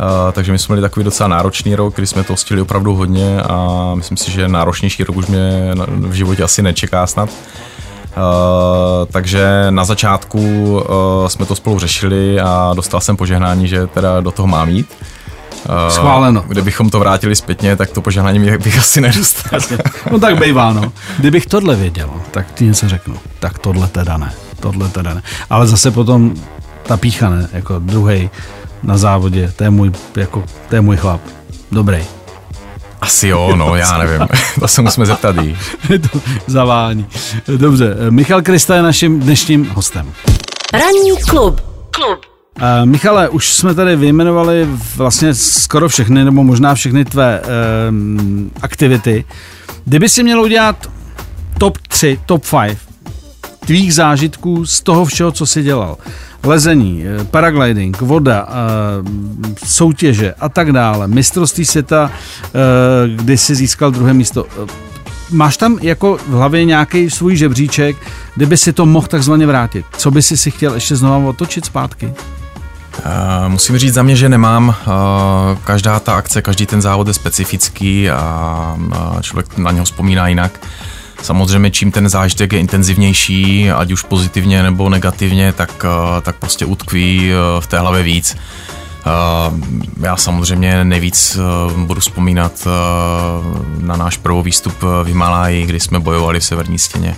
Uh, 0.00 0.32
takže 0.32 0.52
my 0.52 0.58
jsme 0.58 0.72
měli 0.72 0.88
takový 0.88 1.04
docela 1.04 1.28
náročný 1.28 1.74
rok, 1.74 1.94
kdy 1.94 2.06
jsme 2.06 2.24
to 2.24 2.36
stihli 2.36 2.62
opravdu 2.62 2.94
hodně 2.94 3.42
a 3.42 3.90
myslím 3.94 4.16
si, 4.16 4.30
že 4.30 4.48
náročnější 4.48 5.04
rok 5.04 5.16
už 5.16 5.26
mě 5.26 5.72
v 5.86 6.12
životě 6.12 6.42
asi 6.42 6.62
nečeká 6.62 7.06
snad. 7.06 7.28
Uh, 7.28 7.34
takže 9.12 9.66
na 9.70 9.84
začátku 9.84 10.38
uh, 10.38 11.28
jsme 11.28 11.46
to 11.46 11.54
spolu 11.54 11.78
řešili 11.78 12.40
a 12.40 12.72
dostal 12.76 13.00
jsem 13.00 13.16
požehnání, 13.16 13.68
že 13.68 13.86
teda 13.86 14.20
do 14.20 14.30
toho 14.30 14.46
mám 14.46 14.68
jít. 14.68 14.86
Uh, 15.68 15.90
Schváleno. 15.90 16.44
Kdybychom 16.48 16.90
to 16.90 16.98
vrátili 16.98 17.36
zpětně, 17.36 17.76
tak 17.76 17.90
to 17.90 18.02
požehnání 18.02 18.38
bych 18.38 18.78
asi 18.78 19.00
nedostal. 19.00 19.60
no 20.10 20.18
tak 20.18 20.38
bejvá, 20.38 20.72
no. 20.72 20.92
Kdybych 21.18 21.46
tohle 21.46 21.76
věděl, 21.76 22.10
tak 22.30 22.54
ti 22.54 22.64
něco 22.64 22.88
řeknu. 22.88 23.16
Tak 23.38 23.58
tohle 23.58 23.88
teda 23.88 24.16
ne. 24.16 24.32
Tohle 24.60 24.88
teda 24.88 25.14
ne. 25.14 25.22
Ale 25.50 25.66
zase 25.66 25.90
potom 25.90 26.34
ta 26.82 26.96
pícha 26.96 27.30
ne, 27.30 27.48
jako 27.52 27.78
druhý 27.78 28.30
na 28.82 28.98
závodě, 28.98 29.52
to 29.56 29.64
je 29.64 29.70
můj, 29.70 29.92
jako, 30.16 30.44
to 30.68 30.74
je 30.74 30.80
můj 30.80 30.96
chlap. 30.96 31.20
Dobrý. 31.72 32.17
Asi 33.00 33.28
jo, 33.28 33.56
no, 33.56 33.76
já 33.76 33.98
nevím. 34.04 34.28
to 34.60 34.68
se 34.68 34.82
musíme 34.82 35.06
zeptat 35.06 35.36
jí. 35.36 35.56
to 36.12 36.20
zavání. 36.46 37.06
Dobře, 37.56 37.96
Michal 38.10 38.42
Krista 38.42 38.76
je 38.76 38.82
naším 38.82 39.20
dnešním 39.20 39.70
hostem. 39.74 40.12
Ranní 40.72 41.16
klub. 41.30 41.60
Klub. 41.90 42.18
Uh, 42.60 42.86
Michale, 42.86 43.28
už 43.28 43.52
jsme 43.52 43.74
tady 43.74 43.96
vyjmenovali 43.96 44.68
vlastně 44.96 45.34
skoro 45.34 45.88
všechny, 45.88 46.24
nebo 46.24 46.44
možná 46.44 46.74
všechny 46.74 47.04
tvé 47.04 47.40
uh, 47.40 47.46
aktivity. 48.62 49.24
Kdyby 49.84 50.08
si 50.08 50.22
měl 50.22 50.40
udělat 50.40 50.90
top 51.58 51.78
3, 51.88 52.20
top 52.26 52.42
5 52.50 52.87
tvých 53.68 53.94
zážitků 53.94 54.66
z 54.66 54.80
toho 54.80 55.04
všeho, 55.04 55.32
co 55.32 55.46
jsi 55.46 55.62
dělal, 55.62 55.96
lezení, 56.42 57.04
eh, 57.04 57.24
paragliding, 57.24 58.00
voda, 58.00 58.48
eh, 58.48 58.54
soutěže 59.66 60.34
a 60.40 60.48
tak 60.48 60.72
dále, 60.72 61.08
mistrovství 61.08 61.64
světa, 61.64 62.10
eh, 62.44 62.48
kdy 63.08 63.38
si 63.38 63.54
získal 63.54 63.90
druhé 63.90 64.14
místo. 64.14 64.46
Máš 65.30 65.56
tam 65.56 65.78
jako 65.82 66.18
v 66.28 66.32
hlavě 66.32 66.64
nějaký 66.64 67.10
svůj 67.10 67.36
žebříček, 67.36 67.96
kdyby 68.36 68.56
si 68.56 68.72
to 68.72 68.86
mohl 68.86 69.06
takzvaně 69.06 69.46
vrátit? 69.46 69.86
Co 69.96 70.10
by 70.10 70.22
si 70.22 70.36
si 70.36 70.50
chtěl 70.50 70.74
ještě 70.74 70.96
znovu 70.96 71.28
otočit 71.28 71.64
zpátky? 71.64 72.12
Musím 73.48 73.78
říct 73.78 73.94
za 73.94 74.02
mě, 74.02 74.16
že 74.16 74.28
nemám. 74.28 74.74
Každá 75.64 76.00
ta 76.00 76.14
akce, 76.14 76.42
každý 76.42 76.66
ten 76.66 76.82
závod 76.82 77.08
je 77.08 77.14
specifický 77.14 78.10
a 78.10 78.76
člověk 79.20 79.58
na 79.58 79.70
něho 79.70 79.84
vzpomíná 79.84 80.28
jinak. 80.28 80.60
Samozřejmě 81.22 81.70
čím 81.70 81.92
ten 81.92 82.08
zážitek 82.08 82.52
je 82.52 82.60
intenzivnější, 82.60 83.70
ať 83.70 83.92
už 83.92 84.02
pozitivně 84.02 84.62
nebo 84.62 84.88
negativně, 84.88 85.52
tak, 85.52 85.84
eh, 85.84 86.20
tak 86.20 86.36
prostě 86.36 86.64
utkví 86.64 87.30
eh, 87.32 87.60
v 87.60 87.66
té 87.66 87.78
hlavě 87.78 88.02
víc. 88.02 88.36
Eh, 88.36 89.10
já 90.00 90.16
samozřejmě 90.16 90.84
nejvíc 90.84 91.38
budu 91.76 92.00
vzpomínat 92.00 92.68
na 93.78 93.96
náš 93.96 94.16
první 94.16 94.42
výstup 94.42 94.82
v 94.82 95.04
Himaláji, 95.06 95.66
kdy 95.66 95.80
jsme 95.80 96.00
bojovali 96.00 96.40
v 96.40 96.44
severní 96.44 96.78
stěně 96.78 97.16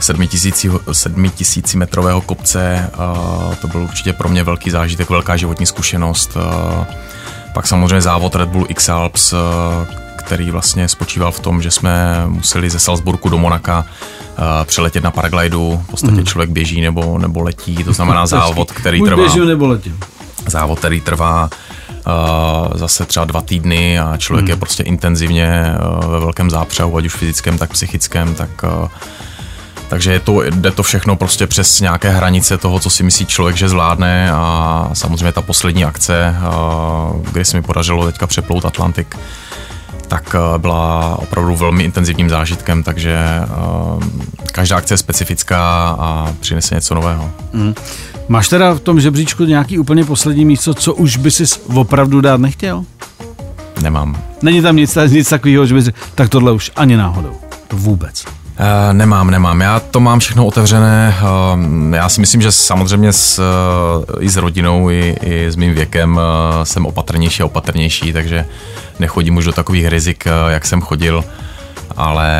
7000 0.00 1.74
metrového 1.74 2.20
kopce. 2.20 2.90
To 3.60 3.68
byl 3.68 3.82
určitě 3.82 4.12
pro 4.12 4.28
mě 4.28 4.44
velký 4.44 4.70
zážitek, 4.70 5.10
velká 5.10 5.36
životní 5.36 5.66
zkušenost. 5.66 6.36
Pak 7.54 7.66
samozřejmě 7.66 8.00
závod 8.00 8.34
Red 8.34 8.48
Bull 8.48 8.66
X 8.68 8.88
Alps, 8.88 9.34
který 10.26 10.50
vlastně 10.50 10.88
spočíval 10.88 11.32
v 11.32 11.40
tom, 11.40 11.62
že 11.62 11.70
jsme 11.70 12.22
museli 12.26 12.70
ze 12.70 12.78
Salzburgu 12.78 13.28
do 13.28 13.38
Monaka 13.38 13.78
uh, 14.38 14.44
přeletět 14.64 15.04
na 15.04 15.10
paraglidu. 15.10 15.82
V 15.84 15.90
podstatě 15.90 16.16
mm. 16.16 16.26
člověk 16.26 16.50
běží 16.50 16.80
nebo, 16.80 17.18
nebo 17.18 17.42
letí, 17.42 17.84
to 17.84 17.92
znamená 17.92 18.26
závod, 18.36 18.72
který 18.72 18.98
Buď 18.98 19.08
trvá. 19.08 19.22
Běžím 19.22 19.48
nebo 19.48 19.66
letím. 19.66 20.00
Závod, 20.46 20.78
který 20.78 21.00
trvá 21.00 21.50
Uh, 22.06 22.76
zase 22.76 23.04
třeba 23.04 23.24
dva 23.24 23.40
týdny 23.40 23.98
a 23.98 24.16
člověk 24.16 24.44
mm. 24.44 24.50
je 24.50 24.56
prostě 24.56 24.82
intenzivně 24.82 25.74
uh, 26.04 26.10
ve 26.10 26.20
velkém 26.20 26.50
zápřehu, 26.50 26.96
ať 26.96 27.06
už 27.06 27.14
fyzickém, 27.14 27.58
tak 27.58 27.70
psychickém, 27.70 28.34
tak 28.34 28.48
uh, 28.82 28.88
takže 29.88 30.12
je 30.12 30.20
to, 30.20 30.42
jde 30.42 30.70
to 30.70 30.82
všechno 30.82 31.16
prostě 31.16 31.46
přes 31.46 31.80
nějaké 31.80 32.10
hranice 32.10 32.58
toho, 32.58 32.80
co 32.80 32.90
si 32.90 33.02
myslí 33.02 33.26
člověk, 33.26 33.56
že 33.56 33.68
zvládne 33.68 34.30
a 34.32 34.90
samozřejmě 34.92 35.32
ta 35.32 35.42
poslední 35.42 35.84
akce, 35.84 36.36
kdy 37.32 37.44
se 37.44 37.56
mi 37.56 37.62
podařilo 37.62 38.06
teďka 38.06 38.26
přeplout 38.26 38.64
Atlantik, 38.64 39.16
tak 40.16 40.34
eh, 40.34 40.58
byla 40.58 41.16
opravdu 41.18 41.56
velmi 41.56 41.84
intenzivním 41.84 42.28
zážitkem, 42.28 42.82
takže 42.82 43.18
uh, 43.96 44.02
každá 44.52 44.76
akce 44.76 44.94
je 44.94 44.98
specifická 44.98 45.88
a 45.98 46.32
přinese 46.40 46.74
něco 46.74 46.94
nového. 46.94 47.30
Mm. 47.52 47.74
Máš 48.28 48.48
teda 48.48 48.74
v 48.74 48.80
tom 48.80 49.00
žebříčku 49.00 49.44
nějaký 49.44 49.78
úplně 49.78 50.04
poslední 50.04 50.44
místo, 50.44 50.74
co 50.74 50.94
už 50.94 51.16
by 51.16 51.30
si 51.30 51.44
opravdu 51.74 52.20
dát 52.20 52.40
nechtěl? 52.40 52.84
Nemám. 53.82 54.22
Není 54.42 54.62
tam 54.62 54.76
nic, 54.76 54.98
nic 55.08 55.28
takového, 55.28 55.66
že 55.66 55.74
bys 55.74 55.90
tak 56.14 56.28
tohle 56.28 56.52
už 56.52 56.72
ani 56.76 56.96
náhodou. 56.96 57.36
To 57.68 57.76
vůbec. 57.76 58.24
Uh, 58.60 58.92
nemám, 58.92 59.30
nemám. 59.30 59.60
Já 59.60 59.80
to 59.80 60.00
mám 60.00 60.18
všechno 60.18 60.46
otevřené. 60.46 61.16
Uh, 61.22 61.94
já 61.94 62.08
si 62.08 62.20
myslím, 62.20 62.42
že 62.42 62.52
samozřejmě 62.52 63.12
s, 63.12 63.38
uh, 63.38 64.24
i 64.24 64.28
s 64.28 64.36
rodinou, 64.36 64.90
i, 64.90 65.16
i 65.22 65.50
s 65.50 65.56
mým 65.56 65.74
věkem 65.74 66.20
jsem 66.62 66.86
opatrnější 66.86 67.42
a 67.42 67.46
opatrnější, 67.46 68.12
takže 68.12 68.46
nechodím 68.98 69.36
už 69.36 69.44
do 69.44 69.52
takových 69.52 69.86
rizik, 69.86 70.24
jak 70.48 70.66
jsem 70.66 70.80
chodil, 70.80 71.24
ale 71.96 72.30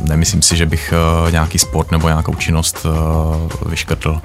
nemyslím 0.00 0.42
si, 0.42 0.56
že 0.56 0.66
bych 0.66 0.94
nějaký 1.30 1.58
sport 1.58 1.90
nebo 1.90 2.08
nějakou 2.08 2.34
činnost 2.34 2.86
vyškrtl. 3.66 4.20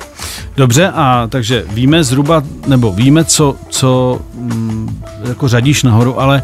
Dobře, 0.57 0.91
a 0.95 1.27
takže 1.29 1.65
víme 1.69 2.03
zhruba, 2.03 2.43
nebo 2.67 2.91
víme, 2.91 3.25
co, 3.25 3.55
co 3.69 4.19
mm, 4.33 5.03
jako 5.27 5.47
řadíš 5.47 5.83
nahoru, 5.83 6.21
ale 6.21 6.43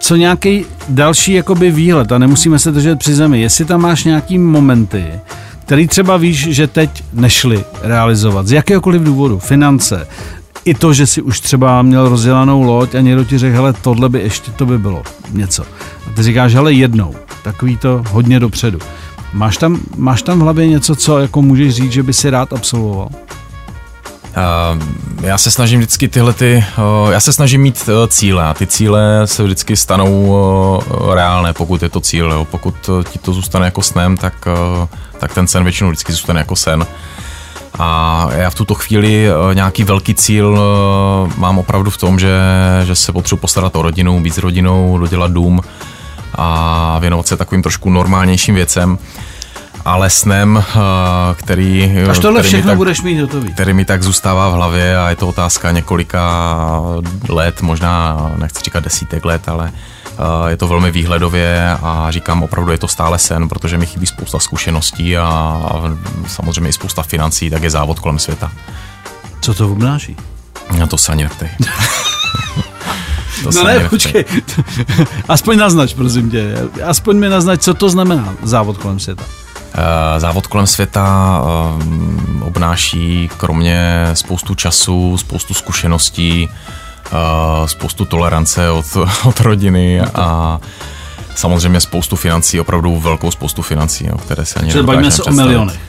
co 0.00 0.16
nějaký 0.16 0.64
další 0.88 1.32
jakoby 1.32 1.70
výhled 1.70 2.12
a 2.12 2.18
nemusíme 2.18 2.58
se 2.58 2.72
držet 2.72 2.98
při 2.98 3.14
zemi. 3.14 3.40
Jestli 3.40 3.64
tam 3.64 3.80
máš 3.80 4.04
nějaký 4.04 4.38
momenty, 4.38 5.04
který 5.64 5.88
třeba 5.88 6.16
víš, 6.16 6.48
že 6.48 6.66
teď 6.66 7.04
nešli 7.12 7.64
realizovat 7.82 8.46
z 8.46 8.52
jakéhokoliv 8.52 9.02
důvodu, 9.02 9.38
finance, 9.38 10.06
i 10.64 10.74
to, 10.74 10.92
že 10.92 11.06
si 11.06 11.22
už 11.22 11.40
třeba 11.40 11.82
měl 11.82 12.08
rozdělanou 12.08 12.62
loď 12.62 12.94
a 12.94 13.00
někdo 13.00 13.24
ti 13.24 13.38
řekl, 13.38 13.56
hele, 13.56 13.72
tohle 13.72 14.08
by 14.08 14.18
ještě 14.18 14.50
to 14.50 14.66
by 14.66 14.78
bylo 14.78 15.02
něco. 15.32 15.62
A 16.06 16.12
ty 16.16 16.22
říkáš, 16.22 16.54
hele, 16.54 16.72
jednou, 16.72 17.14
takový 17.44 17.76
to 17.76 18.04
hodně 18.10 18.40
dopředu. 18.40 18.78
Máš 19.32 19.56
tam, 19.56 19.80
máš 19.96 20.22
tam 20.22 20.38
v 20.38 20.42
hlavě 20.42 20.68
něco, 20.68 20.96
co 20.96 21.18
jako 21.18 21.42
můžeš 21.42 21.74
říct, 21.74 21.92
že 21.92 22.02
by 22.02 22.12
si 22.12 22.30
rád 22.30 22.52
absolvoval? 22.52 23.08
Uh, 24.30 24.82
já 25.22 25.38
se 25.38 25.50
snažím 25.50 25.80
vždycky 25.80 26.08
tyhle 26.08 26.32
ty, 26.32 26.64
uh, 26.78 27.10
já 27.10 27.20
se 27.20 27.32
snažím 27.32 27.60
mít 27.60 27.88
uh, 27.88 28.08
cíle 28.08 28.44
a 28.44 28.54
ty 28.54 28.66
cíle 28.66 29.22
se 29.24 29.42
vždycky 29.42 29.76
stanou 29.76 30.82
reálné, 31.14 31.52
pokud 31.52 31.82
je 31.82 31.88
to 31.88 32.00
cíl. 32.00 32.32
Jo. 32.32 32.44
Pokud 32.44 32.74
ti 33.10 33.18
to 33.18 33.32
zůstane 33.32 33.64
jako 33.64 33.82
snem, 33.82 34.16
tak, 34.16 34.48
tak 35.18 35.34
ten 35.34 35.46
sen 35.46 35.64
většinou 35.64 35.90
vždycky 35.90 36.12
zůstane 36.12 36.40
jako 36.40 36.56
sen. 36.56 36.86
A 37.78 38.28
já 38.32 38.50
v 38.50 38.54
tuto 38.54 38.74
chvíli 38.74 39.28
nějaký 39.52 39.84
velký 39.84 40.14
cíl 40.14 40.58
mám 41.36 41.58
opravdu 41.58 41.90
v 41.90 41.96
tom, 41.96 42.18
že, 42.18 42.40
že 42.84 42.94
se 42.94 43.12
potřebuji 43.12 43.40
postarat 43.40 43.76
o 43.76 43.82
rodinu, 43.82 44.20
být 44.20 44.34
s 44.34 44.38
rodinou, 44.38 44.98
dodělat 44.98 45.32
dům 45.32 45.60
a 46.34 46.98
věnovat 46.98 47.26
se 47.26 47.36
takovým 47.36 47.62
trošku 47.62 47.90
normálnějším 47.90 48.54
věcem 48.54 48.98
ale 49.84 50.10
snem, 50.10 50.64
eh, 50.68 51.34
který... 51.34 51.92
Až 52.10 52.18
tohle 52.18 52.40
který 52.40 52.48
všechno 52.48 52.70
tak, 52.70 52.76
budeš 52.76 53.02
mít 53.02 53.20
hotový. 53.20 53.52
Který 53.52 53.72
mi 53.72 53.84
tak 53.84 54.02
zůstává 54.02 54.48
v 54.48 54.52
hlavě 54.52 54.98
a 54.98 55.10
je 55.10 55.16
to 55.16 55.28
otázka 55.28 55.70
několika 55.70 56.46
let, 57.28 57.62
možná 57.62 58.16
nechci 58.36 58.64
říkat 58.64 58.84
desítek 58.84 59.24
let, 59.24 59.48
ale 59.48 59.72
eh, 59.72 60.50
je 60.50 60.56
to 60.56 60.68
velmi 60.68 60.90
výhledově 60.90 61.76
a 61.82 62.06
říkám, 62.10 62.42
opravdu 62.42 62.72
je 62.72 62.78
to 62.78 62.88
stále 62.88 63.18
sen, 63.18 63.48
protože 63.48 63.78
mi 63.78 63.86
chybí 63.86 64.06
spousta 64.06 64.38
zkušeností 64.38 65.16
a, 65.16 65.62
samozřejmě 66.26 66.70
i 66.70 66.72
spousta 66.72 67.02
financí, 67.02 67.50
tak 67.50 67.62
je 67.62 67.70
závod 67.70 67.98
kolem 67.98 68.18
světa. 68.18 68.52
Co 69.40 69.54
to 69.54 69.72
obnáší? 69.72 70.16
No 70.78 70.86
to 70.86 70.98
se 70.98 71.12
ani 71.12 71.22
neptej. 71.22 71.48
to 73.42 73.50
no 73.54 73.64
ne, 73.64 73.88
počkej. 73.88 74.24
Aspoň 75.28 75.58
naznač, 75.58 75.94
prosím 75.94 76.30
tě. 76.30 76.54
Aspoň 76.86 77.16
mi 77.16 77.28
naznač, 77.28 77.60
co 77.60 77.74
to 77.74 77.90
znamená 77.90 78.34
závod 78.42 78.78
kolem 78.78 79.00
světa. 79.00 79.24
Eh, 79.74 80.20
závod 80.20 80.46
kolem 80.46 80.66
světa 80.66 81.40
eh, 81.42 82.44
obnáší 82.44 83.30
kromě 83.36 84.06
spoustu 84.14 84.54
času, 84.54 85.18
spoustu 85.18 85.54
zkušeností, 85.54 86.48
eh, 87.06 87.68
spoustu 87.68 88.04
tolerance 88.04 88.70
od, 88.70 88.86
od 89.24 89.40
rodiny 89.40 90.00
a 90.00 90.60
samozřejmě 91.34 91.80
spoustu 91.80 92.16
financí, 92.16 92.60
opravdu 92.60 92.98
velkou 92.98 93.30
spoustu 93.30 93.62
financí, 93.62 94.06
jo, 94.06 94.18
které 94.18 94.44
se 94.44 94.60
ani 94.60 94.82
bavíme 94.82 95.10
se 95.10 95.22
o 95.22 95.32
milionech. 95.32 95.80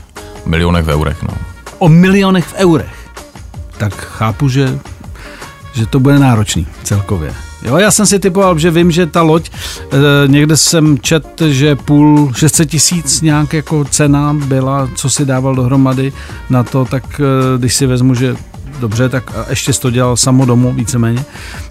Milionech 0.45 0.85
v 0.85 0.89
eurech, 0.89 1.23
no. 1.23 1.33
O 1.77 1.89
milionech 1.89 2.45
v 2.45 2.53
eurech. 2.53 3.09
Tak 3.77 3.95
chápu, 3.95 4.49
že, 4.49 4.79
že 5.73 5.85
to 5.85 5.99
bude 5.99 6.19
náročný 6.19 6.67
celkově. 6.83 7.33
Jo, 7.63 7.77
já 7.77 7.91
jsem 7.91 8.05
si 8.05 8.19
typoval, 8.19 8.59
že 8.59 8.71
vím, 8.71 8.91
že 8.91 9.05
ta 9.05 9.21
loď, 9.21 9.49
e, 9.49 10.27
někde 10.27 10.57
jsem 10.57 10.99
čet, 10.99 11.41
že 11.47 11.75
půl 11.75 12.33
600 12.35 12.69
tisíc 12.69 13.21
nějak 13.21 13.53
jako 13.53 13.85
cena 13.85 14.33
byla, 14.33 14.89
co 14.95 15.09
si 15.09 15.25
dával 15.25 15.55
dohromady 15.55 16.13
na 16.49 16.63
to, 16.63 16.85
tak 16.85 17.21
e, 17.21 17.57
když 17.57 17.75
si 17.75 17.85
vezmu, 17.85 18.15
že 18.15 18.35
dobře, 18.79 19.09
tak 19.09 19.33
ještě 19.49 19.73
to 19.73 19.89
dělal 19.89 20.17
samo 20.17 20.45
domů 20.45 20.73
víceméně, 20.73 21.23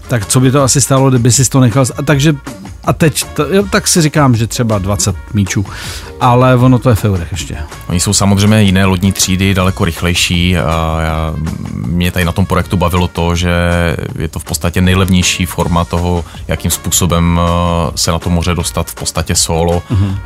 tak 0.07 0.25
co 0.25 0.39
by 0.39 0.51
to 0.51 0.63
asi 0.63 0.81
stálo, 0.81 1.09
kdyby 1.09 1.31
si 1.31 1.49
to 1.49 1.59
nechal. 1.59 1.85
A 1.97 2.01
takže 2.01 2.35
a 2.83 2.93
teď, 2.93 3.23
to, 3.23 3.43
jo, 3.53 3.63
tak 3.69 3.87
si 3.87 4.01
říkám, 4.01 4.35
že 4.35 4.47
třeba 4.47 4.77
20 4.77 5.15
míčů, 5.33 5.65
ale 6.19 6.55
ono 6.55 6.79
to 6.79 6.89
je 6.89 6.95
v 6.95 7.05
eurech 7.05 7.31
ještě. 7.31 7.57
Oni 7.89 7.99
jsou 7.99 8.13
samozřejmě 8.13 8.61
jiné 8.61 8.85
lodní 8.85 9.11
třídy, 9.11 9.53
daleko 9.53 9.85
rychlejší 9.85 10.57
a 10.57 10.97
já, 11.01 11.33
mě 11.73 12.11
tady 12.11 12.25
na 12.25 12.31
tom 12.31 12.45
projektu 12.45 12.77
bavilo 12.77 13.07
to, 13.07 13.35
že 13.35 13.51
je 14.19 14.27
to 14.27 14.39
v 14.39 14.43
podstatě 14.43 14.81
nejlevnější 14.81 15.45
forma 15.45 15.85
toho, 15.85 16.25
jakým 16.47 16.71
způsobem 16.71 17.39
eh, 17.41 17.91
se 17.95 18.11
na 18.11 18.19
to 18.19 18.29
moře 18.29 18.55
dostat 18.55 18.89
v 18.89 18.95
podstatě 18.95 19.35
solo 19.35 19.83
uh-huh. 19.91 20.17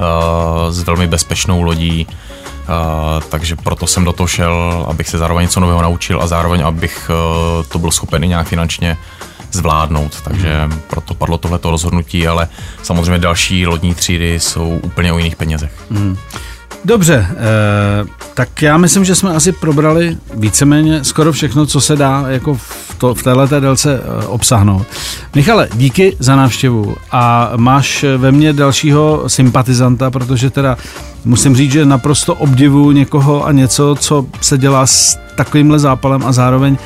s 0.70 0.84
velmi 0.84 1.08
bezpečnou 1.08 1.62
lodí. 1.62 2.08
Uh, 2.66 3.24
takže 3.30 3.56
proto 3.56 3.88
jsem 3.88 4.04
do 4.04 4.14
toho 4.14 4.28
šel, 4.28 4.86
abych 4.90 5.10
se 5.10 5.18
zároveň 5.18 5.44
něco 5.44 5.60
nového 5.60 5.82
naučil 5.82 6.22
a 6.22 6.28
zároveň 6.28 6.62
abych 6.66 7.10
uh, 7.10 7.66
to 7.66 7.80
byl 7.80 7.92
schopen 7.92 8.24
i 8.24 8.28
nějak 8.28 8.48
finančně 8.48 8.98
zvládnout, 9.56 10.22
takže 10.22 10.70
proto 10.88 11.14
padlo 11.14 11.38
tohleto 11.38 11.72
rozhodnutí, 11.72 12.28
ale 12.28 12.48
samozřejmě 12.84 13.18
další 13.18 13.68
lodní 13.68 13.94
třídy 13.94 14.40
jsou 14.40 14.80
úplně 14.84 15.14
o 15.14 15.18
jiných 15.18 15.36
penězech. 15.36 15.72
Hmm. 15.92 16.18
Dobře, 16.86 17.28
eh, 17.30 17.36
tak 18.34 18.62
já 18.62 18.78
myslím, 18.78 19.06
že 19.06 19.16
jsme 19.16 19.34
asi 19.34 19.52
probrali 19.52 20.18
víceméně 20.34 21.04
skoro 21.04 21.32
všechno, 21.32 21.66
co 21.66 21.82
se 21.82 21.96
dá 21.96 22.24
jako 22.28 22.54
v, 22.56 22.96
to, 22.98 23.16
v 23.16 23.24
této 23.24 23.60
délce 23.60 24.02
eh, 24.04 24.26
obsáhnout. 24.26 24.88
Michale, 25.36 25.68
díky 25.74 26.16
za 26.20 26.36
návštěvu 26.36 26.96
a 27.12 27.52
máš 27.56 28.06
ve 28.18 28.32
mně 28.32 28.54
dalšího 28.54 29.24
sympatizanta, 29.28 30.12
protože 30.12 30.50
teda 30.50 30.78
musím 31.26 31.56
říct, 31.56 31.72
že 31.72 31.86
naprosto 31.86 32.36
obdivu 32.36 32.92
někoho 32.92 33.46
a 33.46 33.52
něco, 33.52 33.96
co 34.00 34.26
se 34.42 34.58
dělá 34.58 34.88
s 34.88 35.20
takovýmhle 35.36 35.80
zápalem 35.80 36.24
a 36.26 36.32
zároveň 36.32 36.78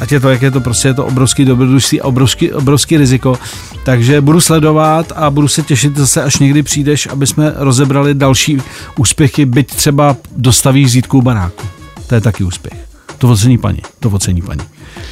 ať 0.00 0.12
je 0.12 0.20
to, 0.20 0.30
jak 0.30 0.42
je 0.42 0.50
to, 0.50 0.60
prostě 0.60 0.88
je 0.88 0.94
to 0.94 1.06
obrovský 1.06 1.44
dobrodružství 1.44 2.00
a 2.00 2.04
obrovský, 2.04 2.52
obrovský 2.52 2.96
riziko. 2.96 3.38
Takže 3.84 4.20
budu 4.20 4.40
sledovat 4.40 5.12
a 5.16 5.30
budu 5.30 5.48
se 5.48 5.62
těšit 5.62 5.96
zase, 5.96 6.22
až 6.22 6.38
někdy 6.38 6.62
přijdeš, 6.62 7.06
aby 7.06 7.26
jsme 7.26 7.52
rozebrali 7.56 8.14
další 8.14 8.62
úspěchy, 8.96 9.44
byť 9.44 9.74
třeba 9.74 10.16
dostavíš 10.36 10.90
zítku 10.90 11.22
baráku. 11.22 11.66
To 12.06 12.14
je 12.14 12.20
taky 12.20 12.44
úspěch. 12.44 12.88
To 13.18 13.28
ocení 13.28 13.58
paní, 13.58 13.82
to 14.00 14.10
ocení 14.10 14.42
paní. 14.42 14.60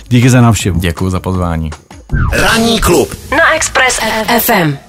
Díky 0.08 0.30
za 0.30 0.40
návštěvu. 0.40 0.80
Děkuji 0.80 1.10
za 1.10 1.20
pozvání. 1.20 1.70
Ranní 2.32 2.80
klub 2.80 3.14
na 3.30 3.54
Express 3.54 4.00
FM. 4.40 4.85